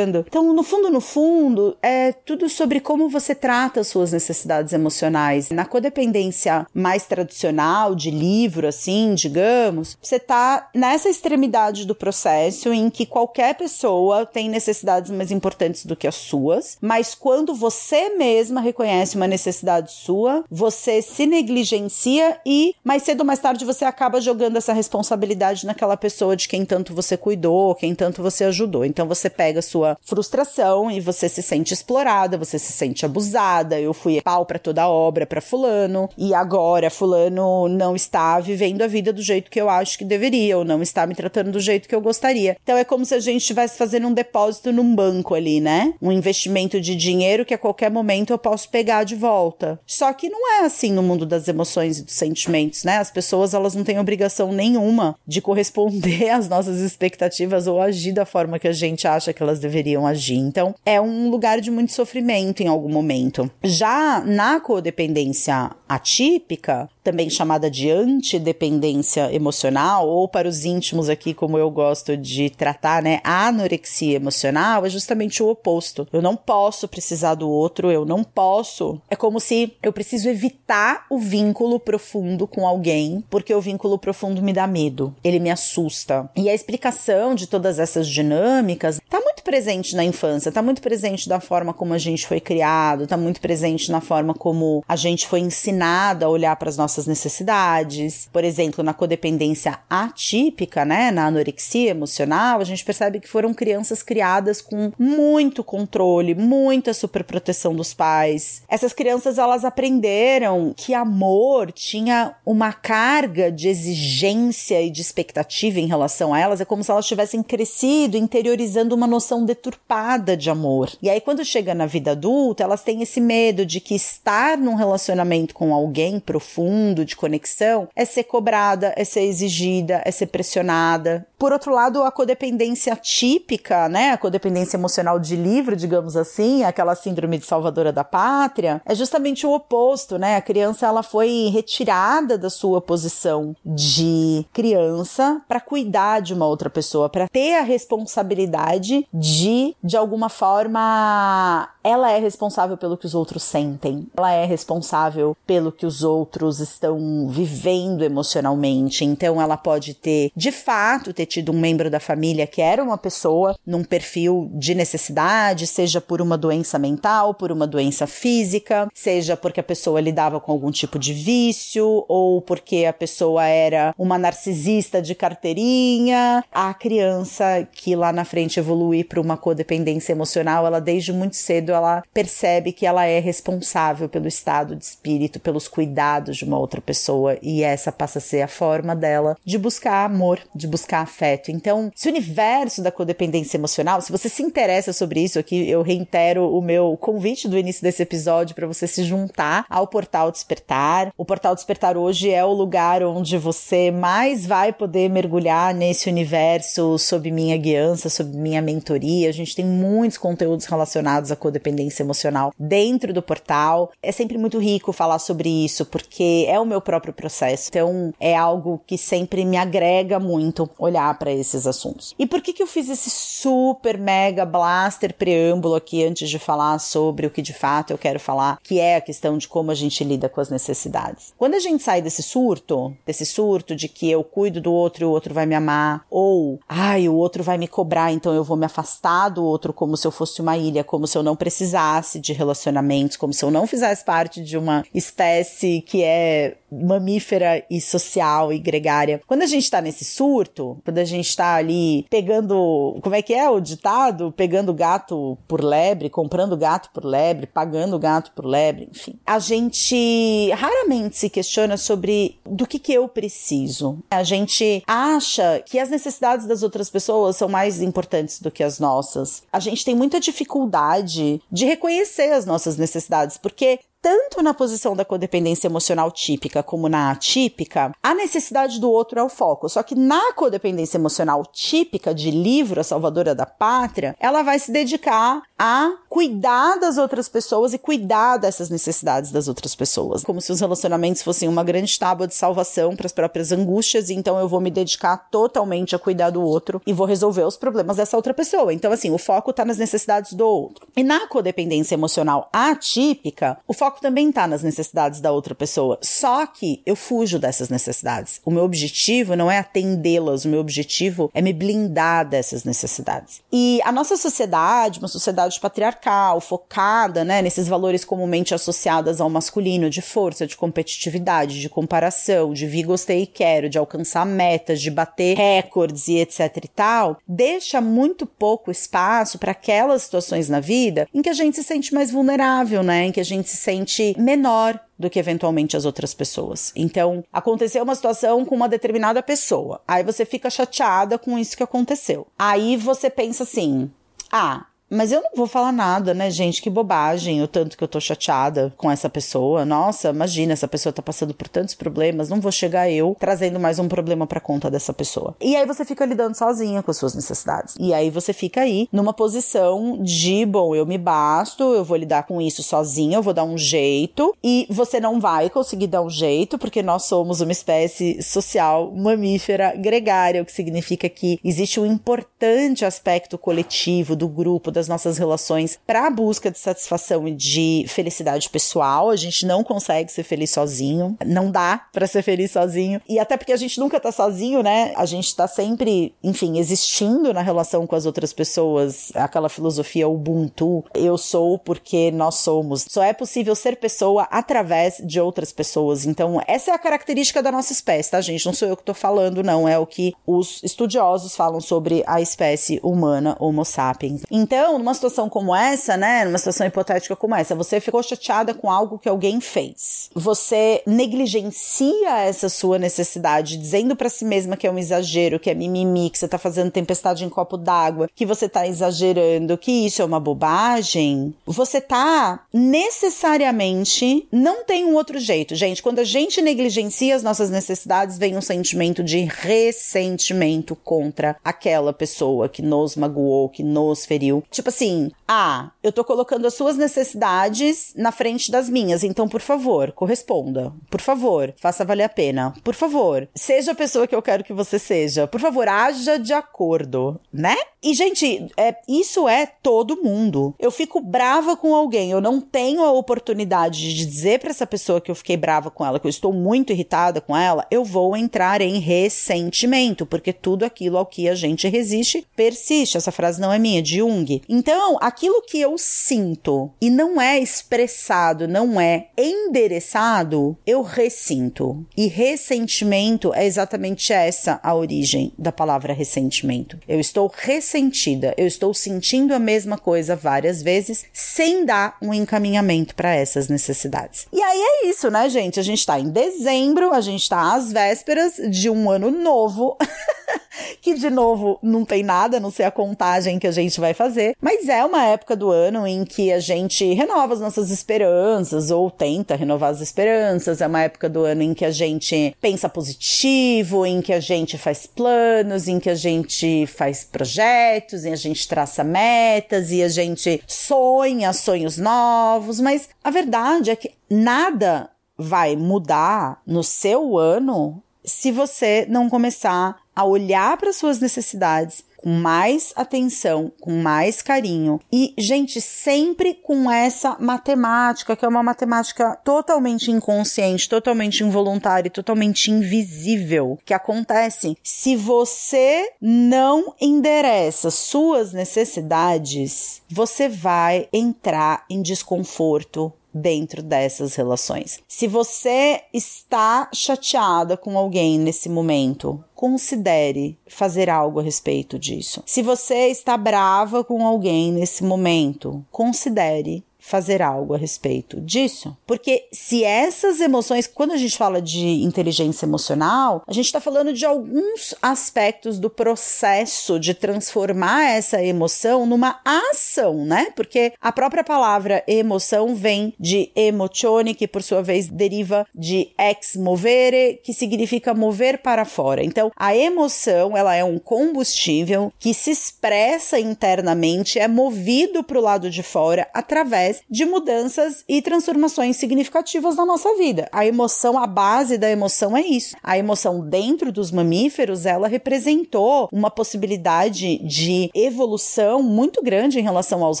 Então, 0.26 0.52
no 0.52 0.62
fundo, 0.62 0.90
no 0.90 1.00
fundo, 1.00 1.76
é 1.82 2.12
tudo 2.12 2.48
sobre 2.48 2.80
como 2.80 3.08
você 3.08 3.34
trata 3.34 3.80
as 3.80 3.88
suas 3.88 4.12
necessidades 4.12 4.72
emocionais. 4.72 5.50
Na 5.50 5.64
codependência 5.64 6.66
mais 6.74 7.06
tradicional 7.06 7.94
de 7.94 8.10
livro 8.10 8.66
assim, 8.66 9.14
digamos, 9.14 9.96
você 10.00 10.18
tá 10.18 10.68
nessa 10.74 11.08
extremidade 11.08 11.86
do 11.86 11.94
processo 11.94 12.72
em 12.72 12.90
que 12.90 13.06
qualquer 13.06 13.54
pessoa 13.54 14.26
tem 14.26 14.48
necessidades 14.48 15.10
mais 15.10 15.30
importantes 15.30 15.84
do 15.84 15.96
que 15.96 16.06
as 16.06 16.14
suas, 16.14 16.76
mas 16.80 17.14
quando 17.14 17.54
você 17.54 18.10
mesma 18.10 18.60
reconhece 18.60 19.16
uma 19.16 19.26
necessidade 19.26 19.92
sua, 19.92 20.44
você 20.50 21.00
se 21.02 21.26
negligencia 21.26 22.38
e 22.44 22.74
mais 22.84 23.02
cedo 23.02 23.20
ou 23.20 23.26
mais 23.26 23.38
tarde 23.38 23.64
você 23.64 23.84
acaba 23.84 24.20
jogando 24.20 24.56
essa 24.56 24.72
responsabilidade 24.72 25.66
naquela 25.66 25.96
pessoa 25.96 26.36
de 26.36 26.48
quem 26.48 26.64
tanto 26.64 26.94
você 26.94 27.16
cuidou, 27.16 27.74
quem 27.74 27.94
tanto 27.94 28.22
você 28.22 28.44
ajudou. 28.44 28.84
Então 28.84 29.06
você 29.06 29.30
pega 29.46 29.62
sua 29.62 29.96
frustração 30.02 30.90
e 30.90 30.98
você 30.98 31.28
se 31.28 31.40
sente 31.40 31.72
explorada, 31.72 32.36
você 32.36 32.58
se 32.58 32.72
sente 32.72 33.06
abusada. 33.06 33.80
Eu 33.80 33.94
fui 33.94 34.20
pau 34.20 34.44
para 34.44 34.58
toda 34.58 34.82
a 34.82 34.88
obra 34.88 35.24
para 35.24 35.40
fulano 35.40 36.08
e 36.18 36.34
agora 36.34 36.90
fulano 36.90 37.68
não 37.68 37.94
está 37.94 38.40
vivendo 38.40 38.82
a 38.82 38.88
vida 38.88 39.12
do 39.12 39.22
jeito 39.22 39.48
que 39.48 39.60
eu 39.60 39.70
acho 39.70 39.98
que 39.98 40.04
deveria, 40.04 40.58
ou 40.58 40.64
não 40.64 40.82
está 40.82 41.06
me 41.06 41.14
tratando 41.14 41.52
do 41.52 41.60
jeito 41.60 41.88
que 41.88 41.94
eu 41.94 42.00
gostaria. 42.00 42.56
Então 42.60 42.76
é 42.76 42.82
como 42.82 43.04
se 43.04 43.14
a 43.14 43.20
gente 43.20 43.42
estivesse 43.42 43.78
fazendo 43.78 44.08
um 44.08 44.12
depósito 44.12 44.72
num 44.72 44.96
banco 44.96 45.32
ali, 45.32 45.60
né? 45.60 45.94
Um 46.02 46.10
investimento 46.10 46.80
de 46.80 46.96
dinheiro 46.96 47.44
que 47.44 47.54
a 47.54 47.58
qualquer 47.58 47.88
momento 47.88 48.32
eu 48.32 48.38
posso 48.38 48.68
pegar 48.68 49.04
de 49.04 49.14
volta. 49.14 49.78
Só 49.86 50.12
que 50.12 50.28
não 50.28 50.54
é 50.54 50.64
assim 50.64 50.92
no 50.92 51.04
mundo 51.04 51.24
das 51.24 51.46
emoções 51.46 52.00
e 52.00 52.02
dos 52.02 52.14
sentimentos, 52.14 52.82
né? 52.82 52.96
As 52.96 53.12
pessoas 53.12 53.54
elas 53.54 53.76
não 53.76 53.84
têm 53.84 54.00
obrigação 54.00 54.50
nenhuma 54.50 55.16
de 55.24 55.40
corresponder 55.40 56.30
às 56.34 56.48
nossas 56.48 56.80
expectativas 56.80 57.68
ou 57.68 57.80
agir 57.80 58.10
da 58.10 58.26
forma 58.26 58.58
que 58.58 58.66
a 58.66 58.72
gente 58.72 59.06
acha 59.06 59.35
que 59.36 59.42
elas 59.42 59.60
deveriam 59.60 60.06
agir. 60.06 60.38
Então 60.38 60.74
é 60.84 61.00
um 61.00 61.30
lugar 61.30 61.60
de 61.60 61.70
muito 61.70 61.92
sofrimento 61.92 62.62
em 62.62 62.66
algum 62.66 62.88
momento. 62.88 63.48
Já 63.62 64.22
na 64.24 64.58
codependência 64.58 65.70
atípica, 65.88 66.88
também 67.04 67.30
chamada 67.30 67.70
de 67.70 67.88
antidependência 67.88 69.32
emocional, 69.32 70.08
ou 70.08 70.26
para 70.26 70.48
os 70.48 70.64
íntimos 70.64 71.08
aqui, 71.08 71.32
como 71.32 71.56
eu 71.56 71.70
gosto 71.70 72.16
de 72.16 72.50
tratar, 72.50 73.00
né, 73.00 73.20
a 73.22 73.46
anorexia 73.46 74.16
emocional 74.16 74.84
é 74.84 74.90
justamente 74.90 75.40
o 75.40 75.48
oposto. 75.48 76.08
Eu 76.12 76.20
não 76.20 76.34
posso 76.34 76.88
precisar 76.88 77.34
do 77.36 77.48
outro, 77.48 77.92
eu 77.92 78.04
não 78.04 78.24
posso. 78.24 79.00
É 79.08 79.14
como 79.14 79.38
se 79.38 79.74
eu 79.82 79.92
preciso 79.92 80.28
evitar 80.28 81.06
o 81.08 81.18
vínculo 81.18 81.78
profundo 81.78 82.46
com 82.46 82.66
alguém, 82.66 83.22
porque 83.30 83.54
o 83.54 83.60
vínculo 83.60 83.98
profundo 83.98 84.42
me 84.42 84.52
dá 84.52 84.66
medo, 84.66 85.14
ele 85.22 85.38
me 85.38 85.50
assusta. 85.50 86.28
E 86.34 86.48
a 86.48 86.54
explicação 86.54 87.36
de 87.36 87.46
todas 87.46 87.78
essas 87.78 88.08
dinâmicas 88.08 89.00
tá 89.08 89.20
presente 89.46 89.94
na 89.94 90.04
infância, 90.04 90.50
tá 90.50 90.60
muito 90.60 90.82
presente 90.82 91.28
da 91.28 91.38
forma 91.38 91.72
como 91.72 91.94
a 91.94 91.98
gente 91.98 92.26
foi 92.26 92.40
criado, 92.40 93.06
tá 93.06 93.16
muito 93.16 93.40
presente 93.40 93.92
na 93.92 94.00
forma 94.00 94.34
como 94.34 94.84
a 94.88 94.96
gente 94.96 95.28
foi 95.28 95.38
ensinado 95.38 96.24
a 96.24 96.28
olhar 96.28 96.56
para 96.56 96.68
as 96.68 96.76
nossas 96.76 97.06
necessidades. 97.06 98.28
Por 98.32 98.42
exemplo, 98.42 98.82
na 98.82 98.92
codependência 98.92 99.78
atípica, 99.88 100.84
né, 100.84 101.12
na 101.12 101.26
anorexia 101.26 101.90
emocional, 101.90 102.60
a 102.60 102.64
gente 102.64 102.84
percebe 102.84 103.20
que 103.20 103.28
foram 103.28 103.54
crianças 103.54 104.02
criadas 104.02 104.60
com 104.60 104.90
muito 104.98 105.62
controle, 105.62 106.34
muita 106.34 106.92
superproteção 106.92 107.72
dos 107.72 107.94
pais. 107.94 108.62
Essas 108.68 108.92
crianças 108.92 109.38
elas 109.38 109.64
aprenderam 109.64 110.74
que 110.76 110.92
amor 110.92 111.70
tinha 111.70 112.34
uma 112.44 112.72
carga 112.72 113.52
de 113.52 113.68
exigência 113.68 114.82
e 114.82 114.90
de 114.90 115.00
expectativa 115.00 115.78
em 115.78 115.86
relação 115.86 116.34
a 116.34 116.40
elas, 116.40 116.60
é 116.60 116.64
como 116.64 116.82
se 116.82 116.90
elas 116.90 117.06
tivessem 117.06 117.44
crescido 117.44 118.16
interiorizando 118.16 118.92
uma 118.92 119.06
noção 119.06 119.35
deturpada 119.44 120.36
de 120.36 120.50
amor. 120.50 120.90
E 121.02 121.08
aí 121.08 121.20
quando 121.20 121.44
chega 121.44 121.74
na 121.74 121.86
vida 121.86 122.12
adulta, 122.12 122.62
elas 122.62 122.82
têm 122.82 123.02
esse 123.02 123.20
medo 123.20 123.64
de 123.66 123.80
que 123.80 123.94
estar 123.94 124.56
num 124.56 124.74
relacionamento 124.74 125.54
com 125.54 125.74
alguém 125.74 126.18
profundo 126.20 127.04
de 127.04 127.16
conexão 127.16 127.88
é 127.94 128.04
ser 128.04 128.24
cobrada, 128.24 128.92
é 128.96 129.04
ser 129.04 129.22
exigida, 129.22 130.02
é 130.04 130.10
ser 130.10 130.26
pressionada. 130.26 131.26
Por 131.38 131.52
outro 131.52 131.72
lado, 131.72 132.02
a 132.02 132.10
codependência 132.10 132.96
típica, 132.96 133.88
né, 133.88 134.10
a 134.10 134.18
codependência 134.18 134.76
emocional 134.76 135.18
de 135.18 135.36
livro, 135.36 135.76
digamos 135.76 136.16
assim, 136.16 136.64
aquela 136.64 136.94
síndrome 136.94 137.38
de 137.38 137.46
salvadora 137.46 137.92
da 137.92 138.04
pátria, 138.04 138.80
é 138.86 138.94
justamente 138.94 139.46
o 139.46 139.52
oposto, 139.52 140.18
né? 140.18 140.36
A 140.36 140.40
criança 140.40 140.86
ela 140.86 141.02
foi 141.02 141.50
retirada 141.52 142.38
da 142.38 142.48
sua 142.48 142.80
posição 142.80 143.54
de 143.64 144.44
criança 144.52 145.42
para 145.48 145.60
cuidar 145.60 146.20
de 146.20 146.32
uma 146.32 146.46
outra 146.46 146.70
pessoa, 146.70 147.08
para 147.08 147.28
ter 147.28 147.54
a 147.54 147.62
responsabilidade 147.62 149.06
de 149.26 149.74
de 149.82 149.96
alguma 149.96 150.28
forma 150.28 151.68
ela 151.86 152.10
é 152.10 152.18
responsável 152.18 152.76
pelo 152.76 152.96
que 152.96 153.06
os 153.06 153.14
outros 153.14 153.44
sentem. 153.44 154.08
Ela 154.16 154.32
é 154.32 154.44
responsável 154.44 155.36
pelo 155.46 155.70
que 155.70 155.86
os 155.86 156.02
outros 156.02 156.58
estão 156.58 157.28
vivendo 157.28 158.02
emocionalmente. 158.02 159.04
Então 159.04 159.40
ela 159.40 159.56
pode 159.56 159.94
ter, 159.94 160.32
de 160.34 160.50
fato, 160.50 161.12
ter 161.12 161.26
tido 161.26 161.52
um 161.52 161.60
membro 161.60 161.88
da 161.88 162.00
família 162.00 162.44
que 162.44 162.60
era 162.60 162.82
uma 162.82 162.98
pessoa 162.98 163.56
num 163.64 163.84
perfil 163.84 164.50
de 164.52 164.74
necessidade, 164.74 165.64
seja 165.68 166.00
por 166.00 166.20
uma 166.20 166.36
doença 166.36 166.76
mental, 166.76 167.34
por 167.34 167.52
uma 167.52 167.68
doença 167.68 168.04
física, 168.04 168.88
seja 168.92 169.36
porque 169.36 169.60
a 169.60 169.64
pessoa 169.64 170.00
lidava 170.00 170.40
com 170.40 170.50
algum 170.50 170.72
tipo 170.72 170.98
de 170.98 171.12
vício 171.12 172.04
ou 172.08 172.42
porque 172.42 172.84
a 172.84 172.92
pessoa 172.92 173.44
era 173.44 173.94
uma 173.96 174.18
narcisista 174.18 175.00
de 175.00 175.14
carteirinha. 175.14 176.42
A 176.50 176.74
criança 176.74 177.66
que 177.72 177.94
lá 177.94 178.12
na 178.12 178.24
frente 178.24 178.58
evoluir 178.58 179.06
para 179.16 179.20
uma 179.22 179.36
codependência 179.36 180.12
emocional, 180.12 180.66
ela 180.66 180.78
desde 180.78 181.10
muito 181.10 181.36
cedo 181.36 181.72
ela 181.72 182.02
percebe 182.12 182.70
que 182.70 182.84
ela 182.84 183.06
é 183.06 183.18
responsável 183.18 184.10
pelo 184.10 184.28
estado 184.28 184.76
de 184.76 184.84
espírito, 184.84 185.40
pelos 185.40 185.66
cuidados 185.66 186.36
de 186.36 186.44
uma 186.44 186.58
outra 186.58 186.82
pessoa 186.82 187.38
e 187.40 187.62
essa 187.62 187.90
passa 187.90 188.18
a 188.18 188.22
ser 188.22 188.42
a 188.42 188.48
forma 188.48 188.94
dela 188.94 189.34
de 189.42 189.56
buscar 189.56 190.04
amor, 190.04 190.38
de 190.54 190.66
buscar 190.66 191.00
afeto. 191.00 191.50
Então, 191.50 191.90
esse 191.96 192.08
universo 192.08 192.82
da 192.82 192.92
codependência 192.92 193.56
emocional, 193.56 194.02
se 194.02 194.12
você 194.12 194.28
se 194.28 194.42
interessa 194.42 194.92
sobre 194.92 195.20
isso 195.20 195.38
aqui, 195.38 195.66
eu 195.66 195.80
reitero 195.80 196.54
o 196.54 196.60
meu 196.60 196.94
convite 197.00 197.48
do 197.48 197.56
início 197.56 197.82
desse 197.82 198.02
episódio 198.02 198.54
para 198.54 198.66
você 198.66 198.86
se 198.86 199.02
juntar 199.02 199.64
ao 199.70 199.86
Portal 199.86 200.30
Despertar. 200.30 201.10
O 201.16 201.24
Portal 201.24 201.54
Despertar 201.54 201.96
hoje 201.96 202.30
é 202.30 202.44
o 202.44 202.52
lugar 202.52 203.02
onde 203.02 203.38
você 203.38 203.90
mais 203.90 204.44
vai 204.44 204.74
poder 204.74 205.08
mergulhar 205.08 205.72
nesse 205.72 206.10
universo 206.10 206.98
sob 206.98 207.30
minha 207.30 207.56
guiança, 207.56 208.10
sob 208.10 208.36
minha 208.36 208.60
mentoria 208.60 209.05
consultoria, 209.06 209.28
a 209.28 209.32
gente 209.32 209.54
tem 209.54 209.64
muitos 209.64 210.18
conteúdos 210.18 210.66
relacionados 210.66 211.30
à 211.30 211.36
codependência 211.36 212.02
emocional 212.02 212.52
dentro 212.58 213.12
do 213.12 213.22
portal. 213.22 213.92
É 214.02 214.10
sempre 214.10 214.36
muito 214.36 214.58
rico 214.58 214.92
falar 214.92 215.18
sobre 215.18 215.48
isso, 215.48 215.86
porque 215.86 216.46
é 216.48 216.58
o 216.58 216.66
meu 216.66 216.80
próprio 216.80 217.12
processo. 217.12 217.68
Então, 217.68 218.12
é 218.18 218.36
algo 218.36 218.80
que 218.86 218.98
sempre 218.98 219.44
me 219.44 219.56
agrega 219.56 220.18
muito 220.18 220.68
olhar 220.78 221.16
para 221.18 221.32
esses 221.32 221.66
assuntos. 221.66 222.14
E 222.18 222.26
por 222.26 222.40
que 222.40 222.52
que 222.52 222.62
eu 222.62 222.66
fiz 222.66 222.88
esse 222.88 223.10
super 223.10 223.98
mega 223.98 224.44
blaster 224.44 225.14
preâmbulo 225.14 225.74
aqui 225.74 226.04
antes 226.04 226.28
de 226.28 226.38
falar 226.38 226.78
sobre 226.78 227.26
o 227.26 227.30
que 227.30 227.42
de 227.42 227.52
fato 227.52 227.92
eu 227.92 227.98
quero 227.98 228.18
falar, 228.18 228.58
que 228.62 228.80
é 228.80 228.96
a 228.96 229.00
questão 229.00 229.38
de 229.38 229.46
como 229.46 229.70
a 229.70 229.74
gente 229.74 230.02
lida 230.02 230.28
com 230.28 230.40
as 230.40 230.50
necessidades? 230.50 231.32
Quando 231.38 231.54
a 231.54 231.60
gente 231.60 231.82
sai 231.82 232.02
desse 232.02 232.22
surto, 232.22 232.96
desse 233.06 233.24
surto 233.24 233.76
de 233.76 233.88
que 233.88 234.10
eu 234.10 234.24
cuido 234.24 234.60
do 234.60 234.72
outro 234.72 235.04
e 235.04 235.06
o 235.06 235.10
outro 235.10 235.32
vai 235.32 235.46
me 235.46 235.54
amar, 235.54 236.04
ou 236.10 236.58
ai, 236.68 237.08
o 237.08 237.14
outro 237.14 237.42
vai 237.42 237.58
me 237.58 237.68
cobrar, 237.68 238.12
então 238.12 238.34
eu 238.34 238.42
vou 238.42 238.56
me 238.56 238.66
afastar 238.66 238.85
do 239.28 239.44
outro 239.44 239.72
como 239.72 239.96
se 239.96 240.06
eu 240.06 240.10
fosse 240.10 240.40
uma 240.40 240.56
ilha, 240.56 240.84
como 240.84 241.06
se 241.06 241.16
eu 241.16 241.22
não 241.22 241.36
precisasse 241.36 242.18
de 242.18 242.32
relacionamentos, 242.32 243.16
como 243.16 243.32
se 243.32 243.44
eu 243.44 243.50
não 243.50 243.66
fizesse 243.66 244.04
parte 244.04 244.42
de 244.42 244.56
uma 244.56 244.84
espécie 244.94 245.80
que 245.82 246.02
é 246.02 246.56
mamífera 246.70 247.64
e 247.70 247.80
social 247.80 248.52
e 248.52 248.58
gregária. 248.58 249.20
Quando 249.26 249.42
a 249.42 249.46
gente 249.46 249.70
tá 249.70 249.80
nesse 249.80 250.04
surto, 250.04 250.78
quando 250.84 250.98
a 250.98 251.04
gente 251.04 251.34
tá 251.36 251.54
ali 251.54 252.06
pegando, 252.10 252.98
como 253.02 253.14
é 253.14 253.22
que 253.22 253.34
é 253.34 253.48
o 253.48 253.60
ditado? 253.60 254.32
Pegando 254.36 254.74
gato 254.74 255.38
por 255.46 255.62
lebre, 255.62 256.10
comprando 256.10 256.56
gato 256.56 256.90
por 256.92 257.04
lebre, 257.04 257.46
pagando 257.46 257.98
gato 257.98 258.32
por 258.32 258.44
lebre, 258.44 258.88
enfim. 258.90 259.18
A 259.26 259.38
gente 259.38 260.50
raramente 260.52 261.16
se 261.16 261.30
questiona 261.30 261.76
sobre 261.76 262.38
do 262.44 262.66
que 262.66 262.78
que 262.78 262.92
eu 262.92 263.08
preciso. 263.08 263.98
A 264.10 264.22
gente 264.22 264.82
acha 264.86 265.62
que 265.64 265.78
as 265.78 265.90
necessidades 265.90 266.46
das 266.46 266.62
outras 266.62 266.90
pessoas 266.90 267.36
são 267.36 267.48
mais 267.48 267.80
importantes 267.82 268.40
do 268.40 268.50
que 268.50 268.62
as 268.62 268.78
nossas. 268.78 269.42
A 269.52 269.60
gente 269.60 269.84
tem 269.84 269.94
muita 269.94 270.20
dificuldade 270.20 271.40
de 271.50 271.64
reconhecer 271.64 272.32
as 272.32 272.46
nossas 272.46 272.76
necessidades, 272.76 273.36
porque 273.36 273.80
tanto 274.06 274.40
na 274.40 274.54
posição 274.54 274.94
da 274.94 275.04
codependência 275.04 275.66
emocional 275.66 276.12
típica 276.12 276.62
como 276.62 276.88
na 276.88 277.10
atípica, 277.10 277.90
a 278.00 278.14
necessidade 278.14 278.78
do 278.78 278.88
outro 278.88 279.18
é 279.18 279.22
o 279.24 279.28
foco. 279.28 279.68
Só 279.68 279.82
que 279.82 279.96
na 279.96 280.32
codependência 280.32 280.96
emocional 280.96 281.44
típica 281.52 282.14
de 282.14 282.30
livro 282.30 282.80
A 282.80 282.84
Salvadora 282.84 283.34
da 283.34 283.44
Pátria, 283.44 284.14
ela 284.20 284.44
vai 284.44 284.60
se 284.60 284.70
dedicar 284.70 285.42
a 285.58 285.90
cuidar 286.08 286.78
das 286.78 286.98
outras 286.98 287.28
pessoas 287.28 287.74
e 287.74 287.78
cuidar 287.78 288.36
dessas 288.36 288.70
necessidades 288.70 289.32
das 289.32 289.48
outras 289.48 289.74
pessoas. 289.74 290.22
Como 290.22 290.40
se 290.40 290.52
os 290.52 290.60
relacionamentos 290.60 291.22
fossem 291.22 291.48
uma 291.48 291.64
grande 291.64 291.98
tábua 291.98 292.28
de 292.28 292.34
salvação 292.36 292.94
para 292.94 293.06
as 293.06 293.12
próprias 293.12 293.50
angústias, 293.50 294.08
e 294.08 294.14
então 294.14 294.38
eu 294.38 294.48
vou 294.48 294.60
me 294.60 294.70
dedicar 294.70 295.16
totalmente 295.32 295.96
a 295.96 295.98
cuidar 295.98 296.30
do 296.30 296.42
outro 296.42 296.80
e 296.86 296.92
vou 296.92 297.08
resolver 297.08 297.42
os 297.42 297.56
problemas 297.56 297.96
dessa 297.96 298.16
outra 298.16 298.32
pessoa. 298.32 298.72
Então, 298.72 298.92
assim, 298.92 299.10
o 299.10 299.18
foco 299.18 299.50
está 299.50 299.64
nas 299.64 299.78
necessidades 299.78 300.32
do 300.32 300.46
outro. 300.46 300.86
E 300.96 301.02
na 301.02 301.26
codependência 301.26 301.96
emocional 301.96 302.48
atípica, 302.52 303.58
o 303.66 303.74
foco 303.74 303.95
foco 303.96 304.00
também 304.00 304.28
está 304.28 304.46
nas 304.46 304.62
necessidades 304.62 305.20
da 305.20 305.32
outra 305.32 305.54
pessoa. 305.54 305.98
Só 306.02 306.46
que 306.46 306.82
eu 306.84 306.94
fujo 306.94 307.38
dessas 307.38 307.68
necessidades. 307.68 308.40
O 308.44 308.50
meu 308.50 308.62
objetivo 308.62 309.34
não 309.34 309.50
é 309.50 309.58
atendê-las, 309.58 310.44
o 310.44 310.48
meu 310.48 310.60
objetivo 310.60 311.30
é 311.34 311.40
me 311.40 311.52
blindar 311.52 312.28
dessas 312.28 312.64
necessidades. 312.64 313.40
E 313.52 313.80
a 313.82 313.90
nossa 313.90 314.16
sociedade, 314.16 314.98
uma 314.98 315.08
sociedade 315.08 315.58
patriarcal, 315.58 316.40
focada 316.40 317.24
né, 317.24 317.42
nesses 317.42 317.66
valores 317.66 318.04
comumente 318.04 318.54
associados 318.54 319.20
ao 319.20 319.30
masculino, 319.30 319.90
de 319.90 320.02
força, 320.02 320.46
de 320.46 320.56
competitividade, 320.56 321.60
de 321.60 321.68
comparação, 321.68 322.52
de 322.52 322.66
vi, 322.66 322.82
gostei 322.82 323.22
e 323.22 323.26
quero, 323.26 323.68
de 323.68 323.78
alcançar 323.78 324.26
metas, 324.26 324.80
de 324.80 324.90
bater 324.90 325.36
recordes 325.36 326.08
e 326.08 326.18
etc 326.18 326.56
e 326.64 326.68
tal, 326.68 327.18
deixa 327.26 327.80
muito 327.80 328.26
pouco 328.26 328.70
espaço 328.70 329.38
para 329.38 329.52
aquelas 329.52 330.02
situações 330.02 330.48
na 330.48 330.60
vida 330.60 331.08
em 331.14 331.22
que 331.22 331.28
a 331.28 331.32
gente 331.32 331.56
se 331.56 331.64
sente 331.64 331.94
mais 331.94 332.10
vulnerável, 332.10 332.82
né? 332.82 333.06
Em 333.06 333.12
que 333.12 333.20
a 333.20 333.24
gente 333.24 333.48
se 333.48 333.56
sente 333.56 333.85
menor 334.18 334.78
do 334.98 335.10
que 335.10 335.18
eventualmente 335.18 335.76
as 335.76 335.84
outras 335.84 336.14
pessoas. 336.14 336.72
Então, 336.74 337.22
aconteceu 337.32 337.82
uma 337.82 337.94
situação 337.94 338.44
com 338.44 338.54
uma 338.54 338.68
determinada 338.68 339.22
pessoa. 339.22 339.80
Aí 339.86 340.02
você 340.02 340.24
fica 340.24 340.50
chateada 340.50 341.18
com 341.18 341.38
isso 341.38 341.56
que 341.56 341.62
aconteceu. 341.62 342.26
Aí 342.38 342.76
você 342.76 343.10
pensa 343.10 343.42
assim: 343.42 343.90
ah, 344.30 344.66
mas 344.90 345.12
eu 345.12 345.20
não 345.20 345.30
vou 345.34 345.46
falar 345.46 345.72
nada, 345.72 346.14
né, 346.14 346.30
gente? 346.30 346.62
Que 346.62 346.70
bobagem, 346.70 347.42
o 347.42 347.48
tanto 347.48 347.76
que 347.76 347.82
eu 347.82 347.88
tô 347.88 348.00
chateada 348.00 348.72
com 348.76 348.90
essa 348.90 349.08
pessoa. 349.08 349.64
Nossa, 349.64 350.10
imagina, 350.10 350.52
essa 350.52 350.68
pessoa 350.68 350.92
tá 350.92 351.02
passando 351.02 351.34
por 351.34 351.48
tantos 351.48 351.74
problemas, 351.74 352.28
não 352.28 352.40
vou 352.40 352.52
chegar 352.52 352.90
eu 352.90 353.16
trazendo 353.18 353.58
mais 353.58 353.78
um 353.78 353.88
problema 353.88 354.26
pra 354.26 354.40
conta 354.40 354.70
dessa 354.70 354.92
pessoa. 354.92 355.34
E 355.40 355.56
aí 355.56 355.66
você 355.66 355.84
fica 355.84 356.04
lidando 356.04 356.36
sozinha 356.36 356.82
com 356.82 356.90
as 356.90 356.96
suas 356.96 357.14
necessidades. 357.14 357.74
E 357.78 357.92
aí 357.92 358.10
você 358.10 358.32
fica 358.32 358.60
aí 358.60 358.88
numa 358.92 359.12
posição 359.12 359.98
de, 360.02 360.46
bom, 360.46 360.74
eu 360.74 360.86
me 360.86 360.98
basto, 360.98 361.62
eu 361.74 361.84
vou 361.84 361.96
lidar 361.96 362.24
com 362.24 362.40
isso 362.40 362.62
sozinha, 362.62 363.18
eu 363.18 363.22
vou 363.22 363.34
dar 363.34 363.44
um 363.44 363.58
jeito. 363.58 364.34
E 364.42 364.66
você 364.70 365.00
não 365.00 365.18
vai 365.18 365.50
conseguir 365.50 365.88
dar 365.88 366.02
um 366.02 366.10
jeito, 366.10 366.58
porque 366.58 366.82
nós 366.82 367.04
somos 367.04 367.40
uma 367.40 367.52
espécie 367.52 368.22
social 368.22 368.92
mamífera 368.92 369.74
gregária, 369.76 370.42
o 370.42 370.44
que 370.44 370.52
significa 370.52 371.08
que 371.08 371.40
existe 371.44 371.80
um 371.80 371.86
importante 371.86 372.84
aspecto 372.84 373.36
coletivo 373.36 374.14
do 374.14 374.28
grupo 374.28 374.75
das 374.76 374.88
nossas 374.88 375.16
relações 375.16 375.78
para 375.86 376.06
a 376.06 376.10
busca 376.10 376.50
de 376.50 376.58
satisfação 376.58 377.26
e 377.26 377.32
de 377.32 377.86
felicidade 377.88 378.48
pessoal. 378.50 379.10
A 379.10 379.16
gente 379.16 379.46
não 379.46 379.64
consegue 379.64 380.12
ser 380.12 380.22
feliz 380.22 380.50
sozinho, 380.50 381.16
não 381.24 381.50
dá 381.50 381.86
para 381.92 382.06
ser 382.06 382.22
feliz 382.22 382.52
sozinho. 382.52 383.00
E 383.08 383.18
até 383.18 383.36
porque 383.36 383.52
a 383.52 383.56
gente 383.56 383.80
nunca 383.80 383.98
tá 383.98 384.12
sozinho, 384.12 384.62
né? 384.62 384.92
A 384.96 385.06
gente 385.06 385.34
tá 385.34 385.48
sempre, 385.48 386.14
enfim, 386.22 386.58
existindo 386.58 387.32
na 387.32 387.40
relação 387.40 387.86
com 387.86 387.96
as 387.96 388.04
outras 388.04 388.32
pessoas. 388.32 389.10
Aquela 389.14 389.48
filosofia 389.48 390.06
Ubuntu, 390.06 390.84
eu 390.94 391.16
sou 391.16 391.58
porque 391.58 392.10
nós 392.10 392.36
somos. 392.36 392.86
Só 392.88 393.02
é 393.02 393.14
possível 393.14 393.54
ser 393.54 393.76
pessoa 393.76 394.28
através 394.30 395.00
de 395.02 395.18
outras 395.18 395.52
pessoas. 395.52 396.04
Então, 396.04 396.40
essa 396.46 396.70
é 396.70 396.74
a 396.74 396.78
característica 396.78 397.42
da 397.42 397.50
nossa 397.50 397.72
espécie, 397.72 398.10
tá, 398.10 398.20
gente? 398.20 398.44
Não 398.44 398.52
sou 398.52 398.68
eu 398.68 398.76
que 398.76 398.84
tô 398.84 398.92
falando, 398.92 399.42
não. 399.42 399.66
É 399.66 399.78
o 399.78 399.86
que 399.86 400.14
os 400.26 400.62
estudiosos 400.62 401.34
falam 401.34 401.60
sobre 401.60 402.04
a 402.06 402.20
espécie 402.20 402.78
humana 402.82 403.36
Homo 403.40 403.64
sapiens. 403.64 404.22
Então, 404.30 404.65
então, 404.66 404.78
numa 404.78 404.94
situação 404.94 405.28
como 405.28 405.54
essa, 405.54 405.96
né, 405.96 406.24
numa 406.24 406.38
situação 406.38 406.66
hipotética 406.66 407.14
como 407.14 407.36
essa, 407.36 407.54
você 407.54 407.78
ficou 407.78 408.02
chateada 408.02 408.52
com 408.52 408.68
algo 408.68 408.98
que 408.98 409.08
alguém 409.08 409.40
fez. 409.40 410.10
Você 410.12 410.82
negligencia 410.84 412.18
essa 412.22 412.48
sua 412.48 412.76
necessidade, 412.76 413.58
dizendo 413.58 413.94
para 413.94 414.08
si 414.08 414.24
mesma 414.24 414.56
que 414.56 414.66
é 414.66 414.70
um 414.70 414.76
exagero, 414.76 415.38
que 415.38 415.48
é 415.48 415.54
mimimi, 415.54 416.10
que 416.10 416.18
você 416.18 416.26
tá 416.26 416.36
fazendo 416.36 416.72
tempestade 416.72 417.24
em 417.24 417.28
copo 417.28 417.56
d'água, 417.56 418.10
que 418.12 418.26
você 418.26 418.48
tá 418.48 418.66
exagerando, 418.66 419.56
que 419.56 419.70
isso 419.70 420.02
é 420.02 420.04
uma 420.04 420.18
bobagem. 420.18 421.32
Você 421.46 421.80
tá 421.80 422.44
necessariamente 422.52 424.26
não 424.32 424.64
tem 424.64 424.84
um 424.84 424.96
outro 424.96 425.20
jeito, 425.20 425.54
gente. 425.54 425.80
Quando 425.80 426.00
a 426.00 426.04
gente 426.04 426.42
negligencia 426.42 427.14
as 427.14 427.22
nossas 427.22 427.50
necessidades, 427.50 428.18
vem 428.18 428.36
um 428.36 428.42
sentimento 428.42 429.04
de 429.04 429.20
ressentimento 429.20 430.74
contra 430.74 431.36
aquela 431.44 431.92
pessoa 431.92 432.48
que 432.48 432.62
nos 432.62 432.96
magoou, 432.96 433.48
que 433.48 433.62
nos 433.62 434.04
feriu. 434.04 434.42
Tipo 434.56 434.70
assim, 434.70 435.10
ah, 435.28 435.70
eu 435.82 435.92
tô 435.92 436.02
colocando 436.02 436.46
as 436.46 436.54
suas 436.54 436.78
necessidades 436.78 437.92
na 437.94 438.10
frente 438.10 438.50
das 438.50 438.70
minhas, 438.70 439.04
então 439.04 439.28
por 439.28 439.42
favor, 439.42 439.92
corresponda. 439.92 440.72
Por 440.88 441.02
favor, 441.02 441.52
faça 441.58 441.84
valer 441.84 442.04
a 442.04 442.08
pena. 442.08 442.54
Por 442.64 442.74
favor, 442.74 443.28
seja 443.34 443.72
a 443.72 443.74
pessoa 443.74 444.06
que 444.06 444.14
eu 444.14 444.22
quero 444.22 444.42
que 444.42 444.54
você 444.54 444.78
seja. 444.78 445.26
Por 445.26 445.38
favor, 445.38 445.68
haja 445.68 446.18
de 446.18 446.32
acordo, 446.32 447.20
né? 447.30 447.54
E 447.82 447.92
gente, 447.92 448.48
é, 448.56 448.74
isso 448.88 449.28
é 449.28 449.44
todo 449.46 450.02
mundo. 450.02 450.54
Eu 450.58 450.70
fico 450.70 451.02
brava 451.02 451.54
com 451.54 451.74
alguém, 451.74 452.10
eu 452.10 452.20
não 452.20 452.40
tenho 452.40 452.82
a 452.82 452.90
oportunidade 452.90 453.78
de 453.78 454.06
dizer 454.06 454.40
para 454.40 454.50
essa 454.50 454.66
pessoa 454.66 455.02
que 455.02 455.10
eu 455.10 455.14
fiquei 455.14 455.36
brava 455.36 455.70
com 455.70 455.84
ela, 455.84 456.00
que 456.00 456.06
eu 456.06 456.10
estou 456.10 456.32
muito 456.32 456.72
irritada 456.72 457.20
com 457.20 457.36
ela, 457.36 457.66
eu 457.70 457.84
vou 457.84 458.16
entrar 458.16 458.62
em 458.62 458.78
ressentimento, 458.78 460.06
porque 460.06 460.32
tudo 460.32 460.64
aquilo 460.64 460.96
ao 460.96 461.04
que 461.04 461.28
a 461.28 461.34
gente 461.34 461.68
resiste 461.68 462.26
persiste. 462.34 462.96
Essa 462.96 463.12
frase 463.12 463.38
não 463.38 463.52
é 463.52 463.58
minha, 463.58 463.80
é 463.80 463.82
de 463.82 463.98
Jung. 463.98 464.42
Então, 464.48 464.98
aquilo 465.00 465.42
que 465.42 465.60
eu 465.60 465.76
sinto 465.78 466.70
e 466.80 466.90
não 466.90 467.20
é 467.20 467.38
expressado, 467.38 468.48
não 468.48 468.80
é 468.80 469.08
endereçado, 469.16 470.56
eu 470.66 470.82
ressinto. 470.82 471.84
E 471.96 472.06
ressentimento 472.06 473.32
é 473.34 473.46
exatamente 473.46 474.12
essa 474.12 474.60
a 474.62 474.74
origem 474.74 475.32
da 475.38 475.52
palavra 475.52 475.92
ressentimento. 475.92 476.78
Eu 476.88 477.00
estou 477.00 477.30
ressentida, 477.34 478.34
eu 478.36 478.46
estou 478.46 478.72
sentindo 478.72 479.34
a 479.34 479.38
mesma 479.38 479.78
coisa 479.78 480.16
várias 480.16 480.62
vezes 480.62 481.04
sem 481.12 481.64
dar 481.64 481.96
um 482.00 482.12
encaminhamento 482.12 482.94
para 482.94 483.14
essas 483.14 483.48
necessidades. 483.48 484.26
E 484.32 484.40
aí 484.40 484.58
é 484.58 484.86
isso, 484.88 485.10
né, 485.10 485.28
gente? 485.28 485.60
A 485.60 485.62
gente 485.62 485.84
tá 485.84 485.98
em 485.98 486.10
dezembro, 486.10 486.92
a 486.92 487.00
gente 487.00 487.28
tá 487.28 487.54
às 487.54 487.72
vésperas 487.72 488.34
de 488.50 488.70
um 488.70 488.90
ano 488.90 489.10
novo. 489.10 489.76
que 490.80 490.94
de 490.94 491.10
novo 491.10 491.58
não 491.62 491.84
tem 491.84 492.02
nada, 492.02 492.40
não 492.40 492.50
sei 492.50 492.66
a 492.66 492.70
contagem 492.70 493.38
que 493.38 493.46
a 493.46 493.52
gente 493.52 493.78
vai 493.80 493.94
fazer, 493.94 494.35
mas 494.40 494.68
é 494.68 494.84
uma 494.84 495.02
época 495.04 495.34
do 495.34 495.50
ano 495.50 495.86
em 495.86 496.04
que 496.04 496.32
a 496.32 496.38
gente 496.38 496.92
renova 496.92 497.34
as 497.34 497.40
nossas 497.40 497.70
esperanças 497.70 498.70
ou 498.70 498.90
tenta 498.90 499.34
renovar 499.34 499.70
as 499.70 499.80
esperanças, 499.80 500.60
é 500.60 500.66
uma 500.66 500.82
época 500.82 501.08
do 501.08 501.24
ano 501.24 501.42
em 501.42 501.54
que 501.54 501.64
a 501.64 501.70
gente 501.70 502.36
pensa 502.40 502.68
positivo, 502.68 503.86
em 503.86 504.02
que 504.02 504.12
a 504.12 504.20
gente 504.20 504.58
faz 504.58 504.86
planos, 504.86 505.68
em 505.68 505.80
que 505.80 505.88
a 505.88 505.94
gente 505.94 506.66
faz 506.66 507.04
projetos, 507.04 508.04
em 508.04 508.12
a 508.12 508.16
gente 508.16 508.46
traça 508.46 508.84
metas 508.84 509.70
e 509.70 509.82
a 509.82 509.88
gente 509.88 510.42
sonha 510.46 511.32
sonhos 511.32 511.78
novos, 511.78 512.60
mas 512.60 512.88
a 513.02 513.10
verdade 513.10 513.70
é 513.70 513.76
que 513.76 513.92
nada 514.08 514.90
vai 515.16 515.56
mudar 515.56 516.42
no 516.46 516.62
seu 516.62 517.18
ano 517.18 517.82
se 518.04 518.30
você 518.30 518.86
não 518.88 519.08
começar 519.08 519.76
a 519.94 520.04
olhar 520.04 520.56
para 520.56 520.72
suas 520.72 521.00
necessidades 521.00 521.84
com 522.06 522.12
mais 522.12 522.72
atenção, 522.76 523.52
com 523.60 523.82
mais 523.82 524.22
carinho. 524.22 524.78
E, 524.92 525.12
gente, 525.18 525.60
sempre 525.60 526.34
com 526.34 526.70
essa 526.70 527.16
matemática, 527.18 528.14
que 528.14 528.24
é 528.24 528.28
uma 528.28 528.44
matemática 528.44 529.16
totalmente 529.24 529.90
inconsciente, 529.90 530.68
totalmente 530.68 531.24
involuntária 531.24 531.88
e 531.88 531.90
totalmente 531.90 532.48
invisível, 532.48 533.58
que 533.64 533.74
acontece 533.74 534.56
se 534.62 534.94
você 534.94 535.94
não 536.00 536.76
endereça 536.80 537.72
suas 537.72 538.32
necessidades, 538.32 539.82
você 539.90 540.28
vai 540.28 540.88
entrar 540.92 541.64
em 541.68 541.82
desconforto 541.82 542.92
dentro 543.16 543.62
dessas 543.62 544.14
relações. 544.14 544.80
Se 544.86 545.06
você 545.06 545.82
está 545.92 546.68
chateada 546.72 547.56
com 547.56 547.78
alguém 547.78 548.18
nesse 548.18 548.48
momento, 548.48 549.24
considere 549.34 550.38
fazer 550.46 550.90
algo 550.90 551.20
a 551.20 551.22
respeito 551.22 551.78
disso. 551.78 552.22
Se 552.26 552.42
você 552.42 552.88
está 552.88 553.16
brava 553.16 553.82
com 553.82 554.06
alguém 554.06 554.52
nesse 554.52 554.84
momento, 554.84 555.64
considere 555.70 556.64
fazer 556.86 557.20
algo 557.20 557.54
a 557.54 557.58
respeito 557.58 558.20
disso. 558.20 558.76
Porque 558.86 559.26
se 559.32 559.64
essas 559.64 560.20
emoções, 560.20 560.68
quando 560.68 560.92
a 560.92 560.96
gente 560.96 561.18
fala 561.18 561.42
de 561.42 561.82
inteligência 561.82 562.46
emocional, 562.46 563.24
a 563.26 563.32
gente 563.32 563.46
está 563.46 563.60
falando 563.60 563.92
de 563.92 564.06
alguns 564.06 564.72
aspectos 564.80 565.58
do 565.58 565.68
processo 565.68 566.78
de 566.78 566.94
transformar 566.94 567.90
essa 567.90 568.22
emoção 568.22 568.86
numa 568.86 569.20
ação, 569.24 570.04
né? 570.04 570.28
Porque 570.36 570.74
a 570.80 570.92
própria 570.92 571.24
palavra 571.24 571.82
emoção 571.88 572.54
vem 572.54 572.94
de 573.00 573.32
emozione, 573.34 574.14
que 574.14 574.28
por 574.28 574.42
sua 574.42 574.62
vez 574.62 574.86
deriva 574.86 575.44
de 575.52 575.90
ex 575.98 576.36
movere, 576.36 577.20
que 577.24 577.32
significa 577.32 577.94
mover 577.94 578.42
para 578.42 578.64
fora. 578.64 579.02
Então, 579.02 579.32
a 579.34 579.56
emoção, 579.56 580.36
ela 580.36 580.54
é 580.54 580.62
um 580.62 580.78
combustível 580.78 581.92
que 581.98 582.14
se 582.14 582.30
expressa 582.30 583.18
internamente, 583.18 584.20
é 584.20 584.28
movido 584.28 585.02
para 585.02 585.18
o 585.18 585.22
lado 585.22 585.50
de 585.50 585.64
fora 585.64 586.08
através 586.14 586.75
de 586.90 587.04
mudanças 587.04 587.84
e 587.88 588.00
transformações 588.02 588.76
significativas 588.76 589.56
na 589.56 589.64
nossa 589.64 589.94
vida. 589.96 590.28
A 590.32 590.46
emoção, 590.46 590.98
a 590.98 591.06
base 591.06 591.58
da 591.58 591.70
emoção 591.70 592.16
é 592.16 592.22
isso. 592.22 592.56
A 592.62 592.78
emoção 592.78 593.20
dentro 593.20 593.72
dos 593.72 593.90
mamíferos, 593.90 594.66
ela 594.66 594.88
representou 594.88 595.88
uma 595.92 596.10
possibilidade 596.10 597.18
de 597.18 597.70
evolução 597.74 598.62
muito 598.62 599.02
grande 599.02 599.38
em 599.38 599.42
relação 599.42 599.84
aos 599.84 600.00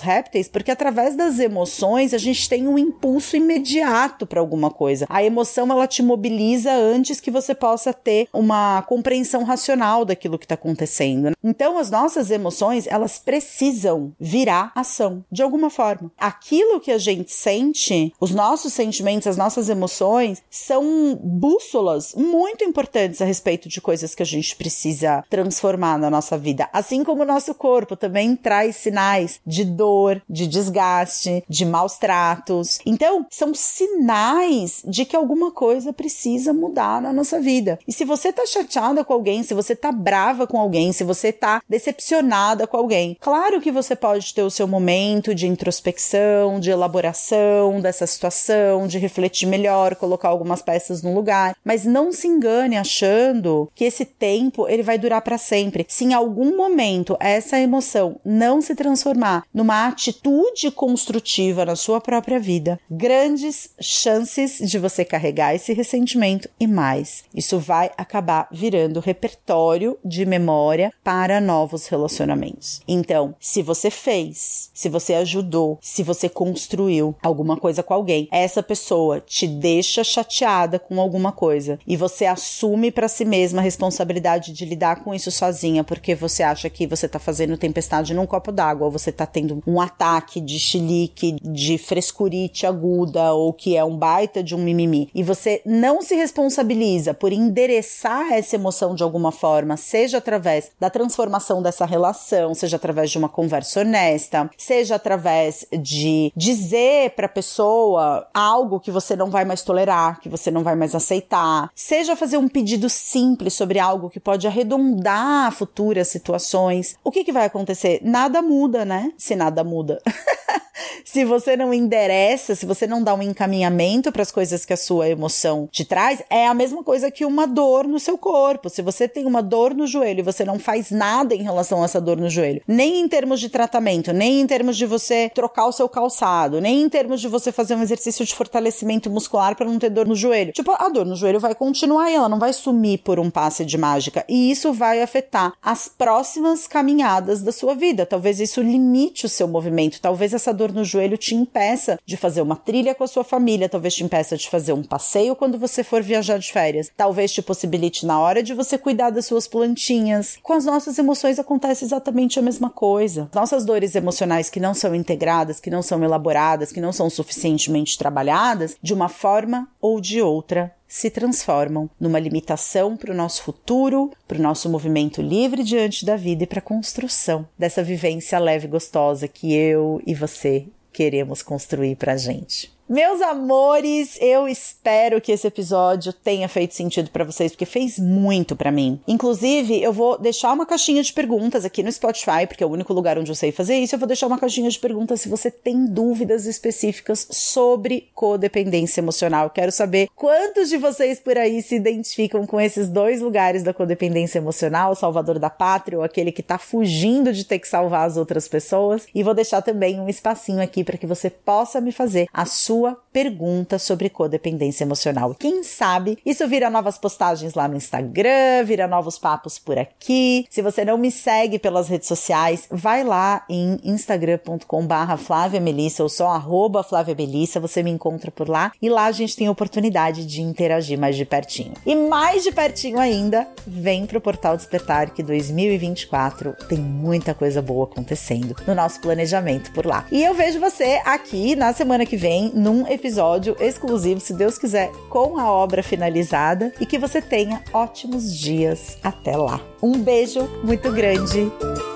répteis, 0.00 0.48
porque 0.48 0.70
através 0.70 1.16
das 1.16 1.38
emoções 1.38 2.12
a 2.12 2.18
gente 2.18 2.48
tem 2.48 2.68
um 2.68 2.78
impulso 2.78 3.36
imediato 3.36 4.26
para 4.26 4.40
alguma 4.40 4.70
coisa. 4.70 5.06
A 5.08 5.22
emoção 5.22 5.70
ela 5.70 5.86
te 5.86 6.02
mobiliza 6.02 6.72
antes 6.72 7.20
que 7.20 7.30
você 7.30 7.54
possa 7.54 7.92
ter 7.92 8.28
uma 8.32 8.82
compreensão 8.82 9.44
racional 9.44 10.04
daquilo 10.04 10.38
que 10.38 10.44
está 10.44 10.54
acontecendo. 10.54 11.32
Então 11.42 11.78
as 11.78 11.90
nossas 11.90 12.30
emoções 12.30 12.86
elas 12.86 13.18
precisam 13.18 14.12
virar 14.18 14.72
ação 14.74 15.24
de 15.30 15.42
alguma 15.42 15.70
forma. 15.70 16.10
Aquilo 16.18 16.65
aquilo 16.66 16.80
que 16.80 16.90
a 16.90 16.98
gente 16.98 17.32
sente, 17.32 18.12
os 18.20 18.32
nossos 18.32 18.72
sentimentos, 18.72 19.26
as 19.26 19.36
nossas 19.36 19.68
emoções, 19.68 20.42
são 20.50 21.18
bússolas 21.22 22.14
muito 22.14 22.64
importantes 22.64 23.22
a 23.22 23.24
respeito 23.24 23.68
de 23.68 23.80
coisas 23.80 24.14
que 24.14 24.22
a 24.22 24.26
gente 24.26 24.56
precisa 24.56 25.24
transformar 25.30 25.98
na 25.98 26.10
nossa 26.10 26.36
vida. 26.36 26.68
Assim 26.72 27.04
como 27.04 27.22
o 27.22 27.26
nosso 27.26 27.54
corpo 27.54 27.96
também 27.96 28.34
traz 28.34 28.76
sinais 28.76 29.40
de 29.46 29.64
dor, 29.64 30.20
de 30.28 30.46
desgaste, 30.46 31.44
de 31.48 31.64
maus 31.64 31.98
tratos. 31.98 32.78
Então, 32.84 33.26
são 33.30 33.54
sinais 33.54 34.82
de 34.84 35.04
que 35.04 35.16
alguma 35.16 35.50
coisa 35.50 35.92
precisa 35.92 36.52
mudar 36.52 37.00
na 37.00 37.12
nossa 37.12 37.40
vida. 37.40 37.78
E 37.86 37.92
se 37.92 38.04
você 38.04 38.32
tá 38.32 38.44
chateada 38.46 39.04
com 39.04 39.12
alguém, 39.12 39.42
se 39.42 39.54
você 39.54 39.76
tá 39.76 39.92
brava 39.92 40.46
com 40.46 40.60
alguém, 40.60 40.92
se 40.92 41.04
você 41.04 41.32
tá 41.32 41.62
decepcionada 41.68 42.66
com 42.66 42.76
alguém, 42.76 43.16
claro 43.20 43.60
que 43.60 43.70
você 43.70 43.94
pode 43.94 44.34
ter 44.34 44.42
o 44.42 44.50
seu 44.50 44.66
momento 44.66 45.34
de 45.34 45.46
introspecção, 45.46 46.55
de 46.58 46.70
elaboração 46.70 47.80
dessa 47.80 48.06
situação, 48.06 48.86
de 48.86 48.98
refletir 48.98 49.46
melhor, 49.46 49.96
colocar 49.96 50.28
algumas 50.28 50.62
peças 50.62 51.02
no 51.02 51.14
lugar, 51.14 51.56
mas 51.64 51.84
não 51.84 52.12
se 52.12 52.26
engane 52.26 52.76
achando 52.76 53.70
que 53.74 53.84
esse 53.84 54.04
tempo 54.04 54.68
ele 54.68 54.82
vai 54.82 54.98
durar 54.98 55.22
para 55.22 55.38
sempre. 55.38 55.86
Se 55.88 56.04
em 56.04 56.14
algum 56.14 56.56
momento 56.56 57.16
essa 57.20 57.58
emoção 57.58 58.20
não 58.24 58.60
se 58.60 58.74
transformar 58.74 59.44
numa 59.52 59.86
atitude 59.86 60.70
construtiva 60.70 61.64
na 61.64 61.76
sua 61.76 62.00
própria 62.00 62.38
vida, 62.38 62.78
grandes 62.90 63.70
chances 63.80 64.58
de 64.58 64.78
você 64.78 65.04
carregar 65.04 65.54
esse 65.54 65.72
ressentimento 65.72 66.48
e 66.58 66.66
mais. 66.66 67.24
Isso 67.34 67.58
vai 67.58 67.90
acabar 67.96 68.48
virando 68.50 69.00
repertório 69.00 69.98
de 70.04 70.24
memória 70.24 70.92
para 71.02 71.40
novos 71.40 71.86
relacionamentos. 71.86 72.80
Então, 72.86 73.34
se 73.40 73.62
você 73.62 73.90
fez, 73.90 74.70
se 74.74 74.88
você 74.88 75.14
ajudou, 75.14 75.78
se 75.80 76.02
você 76.02 76.28
construiu 76.46 77.16
alguma 77.20 77.56
coisa 77.56 77.82
com 77.82 77.92
alguém. 77.92 78.28
Essa 78.30 78.62
pessoa 78.62 79.20
te 79.20 79.48
deixa 79.48 80.04
chateada 80.04 80.78
com 80.78 81.00
alguma 81.00 81.32
coisa 81.32 81.76
e 81.84 81.96
você 81.96 82.24
assume 82.24 82.92
para 82.92 83.08
si 83.08 83.24
mesma 83.24 83.60
a 83.60 83.64
responsabilidade 83.64 84.52
de 84.52 84.64
lidar 84.64 85.02
com 85.02 85.12
isso 85.12 85.32
sozinha, 85.32 85.82
porque 85.82 86.14
você 86.14 86.44
acha 86.44 86.70
que 86.70 86.86
você 86.86 87.08
tá 87.08 87.18
fazendo 87.18 87.56
tempestade 87.56 88.14
num 88.14 88.26
copo 88.26 88.52
d'água, 88.52 88.86
ou 88.86 88.92
você 88.92 89.10
tá 89.10 89.26
tendo 89.26 89.60
um 89.66 89.80
ataque 89.80 90.40
de 90.40 90.58
chilique, 90.60 91.36
de 91.42 91.78
frescurite 91.78 92.64
aguda, 92.64 93.32
ou 93.32 93.52
que 93.52 93.76
é 93.76 93.84
um 93.84 93.96
baita 93.96 94.42
de 94.42 94.54
um 94.54 94.58
mimimi, 94.58 95.10
e 95.12 95.24
você 95.24 95.60
não 95.66 96.00
se 96.00 96.14
responsabiliza 96.14 97.12
por 97.12 97.32
endereçar 97.32 98.32
essa 98.32 98.54
emoção 98.54 98.94
de 98.94 99.02
alguma 99.02 99.32
forma, 99.32 99.76
seja 99.76 100.18
através 100.18 100.70
da 100.78 100.90
transformação 100.90 101.60
dessa 101.60 101.84
relação, 101.84 102.54
seja 102.54 102.76
através 102.76 103.10
de 103.10 103.18
uma 103.18 103.28
conversa 103.28 103.80
honesta, 103.80 104.48
seja 104.56 104.94
através 104.94 105.66
de 105.80 106.25
dizer 106.36 107.10
para 107.10 107.26
a 107.26 107.30
pessoa 107.30 108.26
algo 108.32 108.80
que 108.80 108.90
você 108.90 109.14
não 109.14 109.30
vai 109.30 109.44
mais 109.44 109.62
tolerar, 109.62 110.20
que 110.20 110.28
você 110.28 110.50
não 110.50 110.62
vai 110.62 110.74
mais 110.74 110.94
aceitar, 110.94 111.70
seja 111.74 112.16
fazer 112.16 112.38
um 112.38 112.48
pedido 112.48 112.88
simples 112.88 113.54
sobre 113.54 113.78
algo 113.78 114.10
que 114.10 114.20
pode 114.20 114.46
arredondar 114.46 115.52
futuras 115.52 116.08
situações. 116.08 116.96
O 117.04 117.10
que, 117.10 117.24
que 117.24 117.32
vai 117.32 117.46
acontecer? 117.46 118.00
Nada 118.02 118.42
muda, 118.42 118.84
né? 118.84 119.12
Se 119.16 119.34
nada 119.36 119.62
muda. 119.62 120.00
se 121.04 121.24
você 121.24 121.56
não 121.56 121.72
endereça, 121.72 122.54
se 122.54 122.66
você 122.66 122.86
não 122.86 123.02
dá 123.02 123.14
um 123.14 123.22
encaminhamento 123.22 124.12
para 124.12 124.22
as 124.22 124.30
coisas 124.30 124.64
que 124.64 124.72
a 124.72 124.76
sua 124.76 125.08
emoção 125.08 125.68
te 125.70 125.84
traz, 125.84 126.22
é 126.28 126.46
a 126.46 126.54
mesma 126.54 126.82
coisa 126.82 127.10
que 127.10 127.24
uma 127.24 127.46
dor 127.46 127.86
no 127.86 127.98
seu 127.98 128.18
corpo. 128.18 128.68
Se 128.68 128.82
você 128.82 129.08
tem 129.08 129.26
uma 129.26 129.42
dor 129.42 129.74
no 129.74 129.86
joelho 129.86 130.20
e 130.20 130.22
você 130.22 130.44
não 130.44 130.58
faz 130.58 130.90
nada 130.90 131.34
em 131.34 131.42
relação 131.42 131.82
a 131.82 131.84
essa 131.84 132.00
dor 132.00 132.16
no 132.16 132.28
joelho, 132.28 132.62
nem 132.66 133.00
em 133.00 133.08
termos 133.08 133.40
de 133.40 133.48
tratamento, 133.48 134.12
nem 134.12 134.40
em 134.40 134.46
termos 134.46 134.76
de 134.76 134.86
você 134.86 135.30
trocar 135.34 135.66
o 135.66 135.72
seu 135.72 135.88
calçado, 135.88 136.15
nem 136.60 136.82
em 136.82 136.88
termos 136.88 137.20
de 137.20 137.28
você 137.28 137.52
fazer 137.52 137.74
um 137.74 137.82
exercício 137.82 138.24
de 138.24 138.34
fortalecimento 138.34 139.10
muscular 139.10 139.56
para 139.56 139.66
não 139.66 139.78
ter 139.78 139.90
dor 139.90 140.06
no 140.06 140.14
joelho. 140.14 140.52
Tipo, 140.52 140.72
a 140.72 140.88
dor 140.88 141.04
no 141.04 141.16
joelho 141.16 141.40
vai 141.40 141.54
continuar 141.54 142.10
e 142.10 142.14
ela 142.14 142.28
não 142.28 142.38
vai 142.38 142.52
sumir 142.52 142.98
por 142.98 143.18
um 143.18 143.30
passe 143.30 143.64
de 143.64 143.76
mágica. 143.76 144.24
E 144.28 144.50
isso 144.50 144.72
vai 144.72 145.02
afetar 145.02 145.52
as 145.62 145.88
próximas 145.88 146.66
caminhadas 146.66 147.42
da 147.42 147.52
sua 147.52 147.74
vida. 147.74 148.06
Talvez 148.06 148.40
isso 148.40 148.60
limite 148.60 149.26
o 149.26 149.28
seu 149.28 149.48
movimento. 149.48 150.00
Talvez 150.00 150.32
essa 150.32 150.52
dor 150.52 150.72
no 150.72 150.84
joelho 150.84 151.16
te 151.16 151.34
impeça 151.34 151.98
de 152.04 152.16
fazer 152.16 152.42
uma 152.42 152.56
trilha 152.56 152.94
com 152.94 153.04
a 153.04 153.08
sua 153.08 153.24
família, 153.24 153.68
talvez 153.68 153.94
te 153.94 154.04
impeça 154.04 154.36
de 154.36 154.48
fazer 154.48 154.72
um 154.72 154.82
passeio 154.82 155.36
quando 155.36 155.58
você 155.58 155.82
for 155.82 156.02
viajar 156.02 156.38
de 156.38 156.52
férias, 156.52 156.90
talvez 156.96 157.32
te 157.32 157.42
possibilite 157.42 158.06
na 158.06 158.18
hora 158.20 158.42
de 158.42 158.54
você 158.54 158.78
cuidar 158.78 159.10
das 159.10 159.26
suas 159.26 159.46
plantinhas. 159.46 160.38
Com 160.42 160.52
as 160.52 160.64
nossas 160.64 160.98
emoções 160.98 161.38
acontece 161.38 161.84
exatamente 161.84 162.38
a 162.38 162.42
mesma 162.42 162.70
coisa. 162.70 163.28
Nossas 163.34 163.64
dores 163.64 163.94
emocionais 163.94 164.50
que 164.50 164.60
não 164.60 164.74
são 164.74 164.94
integradas, 164.94 165.60
que 165.60 165.70
não 165.70 165.82
são 165.82 166.04
elaboradas, 166.06 166.72
que 166.72 166.80
não 166.80 166.92
são 166.92 167.10
suficientemente 167.10 167.98
trabalhadas, 167.98 168.76
de 168.82 168.94
uma 168.94 169.08
forma 169.08 169.68
ou 169.80 170.00
de 170.00 170.22
outra 170.22 170.72
se 170.88 171.10
transformam 171.10 171.90
numa 171.98 172.18
limitação 172.18 172.96
para 172.96 173.12
o 173.12 173.16
nosso 173.16 173.42
futuro, 173.42 174.12
para 174.26 174.38
o 174.38 174.42
nosso 174.42 174.68
movimento 174.68 175.20
livre 175.20 175.62
diante 175.64 176.04
da 176.04 176.16
vida 176.16 176.44
e 176.44 176.46
para 176.46 176.60
a 176.60 176.62
construção 176.62 177.46
dessa 177.58 177.82
vivência 177.82 178.38
leve 178.38 178.66
e 178.66 178.70
gostosa 178.70 179.28
que 179.28 179.52
eu 179.52 180.00
e 180.06 180.14
você 180.14 180.66
queremos 180.92 181.42
construir 181.42 181.96
para 181.96 182.12
a 182.12 182.16
gente. 182.16 182.75
Meus 182.88 183.20
amores, 183.20 184.16
eu 184.20 184.46
espero 184.46 185.20
que 185.20 185.32
esse 185.32 185.44
episódio 185.44 186.12
tenha 186.12 186.48
feito 186.48 186.72
sentido 186.72 187.10
para 187.10 187.24
vocês, 187.24 187.50
porque 187.50 187.66
fez 187.66 187.98
muito 187.98 188.54
para 188.54 188.70
mim. 188.70 189.00
Inclusive, 189.08 189.82
eu 189.82 189.92
vou 189.92 190.16
deixar 190.16 190.52
uma 190.52 190.64
caixinha 190.64 191.02
de 191.02 191.12
perguntas 191.12 191.64
aqui 191.64 191.82
no 191.82 191.90
Spotify, 191.90 192.46
porque 192.46 192.62
é 192.62 192.66
o 192.66 192.70
único 192.70 192.92
lugar 192.92 193.18
onde 193.18 193.28
eu 193.28 193.34
sei 193.34 193.50
fazer 193.50 193.74
isso. 193.74 193.96
Eu 193.96 193.98
vou 193.98 194.06
deixar 194.06 194.28
uma 194.28 194.38
caixinha 194.38 194.70
de 194.70 194.78
perguntas 194.78 195.20
se 195.20 195.28
você 195.28 195.50
tem 195.50 195.84
dúvidas 195.84 196.46
específicas 196.46 197.26
sobre 197.28 198.08
codependência 198.14 199.00
emocional. 199.00 199.50
Quero 199.50 199.72
saber 199.72 200.08
quantos 200.14 200.68
de 200.68 200.76
vocês 200.76 201.18
por 201.18 201.36
aí 201.36 201.62
se 201.62 201.74
identificam 201.74 202.46
com 202.46 202.60
esses 202.60 202.88
dois 202.88 203.20
lugares 203.20 203.64
da 203.64 203.74
codependência 203.74 204.38
emocional, 204.38 204.92
o 204.92 204.96
salvador 204.96 205.40
da 205.40 205.50
pátria 205.50 205.98
ou 205.98 206.04
aquele 206.04 206.30
que 206.30 206.42
tá 206.42 206.56
fugindo 206.56 207.32
de 207.32 207.44
ter 207.44 207.58
que 207.58 207.66
salvar 207.66 208.06
as 208.06 208.16
outras 208.16 208.46
pessoas. 208.46 209.08
E 209.12 209.24
vou 209.24 209.34
deixar 209.34 209.60
também 209.60 209.98
um 209.98 210.08
espacinho 210.08 210.62
aqui 210.62 210.84
para 210.84 210.96
que 210.96 211.06
você 211.06 211.28
possa 211.28 211.80
me 211.80 211.90
fazer 211.90 212.28
a 212.32 212.46
sua 212.46 212.75
sua 212.76 213.05
pergunta 213.16 213.78
sobre 213.78 214.10
codependência 214.10 214.84
emocional. 214.84 215.34
Quem 215.34 215.62
sabe 215.62 216.18
isso 216.26 216.46
vira 216.46 216.68
novas 216.68 216.98
postagens 216.98 217.54
lá 217.54 217.66
no 217.66 217.74
Instagram, 217.74 218.62
vira 218.66 218.86
novos 218.86 219.18
papos 219.18 219.58
por 219.58 219.78
aqui. 219.78 220.44
Se 220.50 220.60
você 220.60 220.84
não 220.84 220.98
me 220.98 221.10
segue 221.10 221.58
pelas 221.58 221.88
redes 221.88 222.08
sociais, 222.08 222.68
vai 222.70 223.02
lá 223.04 223.42
em 223.48 223.80
instagram.com/barra 223.84 225.16
Flávia 225.16 225.58
Melissa 225.58 226.02
ou 226.02 226.10
só 226.10 226.28
arroba 226.28 226.82
Flávia 226.82 227.14
Melissa, 227.14 227.58
você 227.58 227.82
me 227.82 227.90
encontra 227.90 228.30
por 228.30 228.50
lá 228.50 228.70
e 228.82 228.90
lá 228.90 229.06
a 229.06 229.12
gente 229.12 229.34
tem 229.34 229.46
a 229.46 229.50
oportunidade 229.50 230.26
de 230.26 230.42
interagir 230.42 230.98
mais 230.98 231.16
de 231.16 231.24
pertinho. 231.24 231.72
E 231.86 231.94
mais 231.94 232.42
de 232.42 232.52
pertinho 232.52 232.98
ainda, 232.98 233.48
vem 233.66 234.04
pro 234.04 234.20
Portal 234.20 234.58
Despertar 234.58 235.14
que 235.14 235.22
2024 235.22 236.54
tem 236.68 236.78
muita 236.78 237.32
coisa 237.32 237.62
boa 237.62 237.86
acontecendo 237.86 238.54
no 238.66 238.74
nosso 238.74 239.00
planejamento 239.00 239.72
por 239.72 239.86
lá. 239.86 240.06
E 240.12 240.22
eu 240.22 240.34
vejo 240.34 240.60
você 240.60 241.00
aqui 241.02 241.56
na 241.56 241.72
semana 241.72 242.04
que 242.04 242.18
vem 242.18 242.52
num 242.54 242.86
episódio 243.06 243.56
exclusivo, 243.60 244.20
se 244.20 244.34
Deus 244.34 244.58
quiser, 244.58 244.90
com 245.08 245.38
a 245.38 245.48
obra 245.48 245.80
finalizada 245.80 246.72
e 246.80 246.84
que 246.84 246.98
você 246.98 247.22
tenha 247.22 247.62
ótimos 247.72 248.36
dias 248.36 248.98
até 249.00 249.36
lá. 249.36 249.60
Um 249.80 250.00
beijo 250.00 250.40
muito 250.64 250.90
grande. 250.90 251.50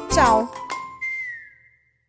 Tchau! 0.08 0.69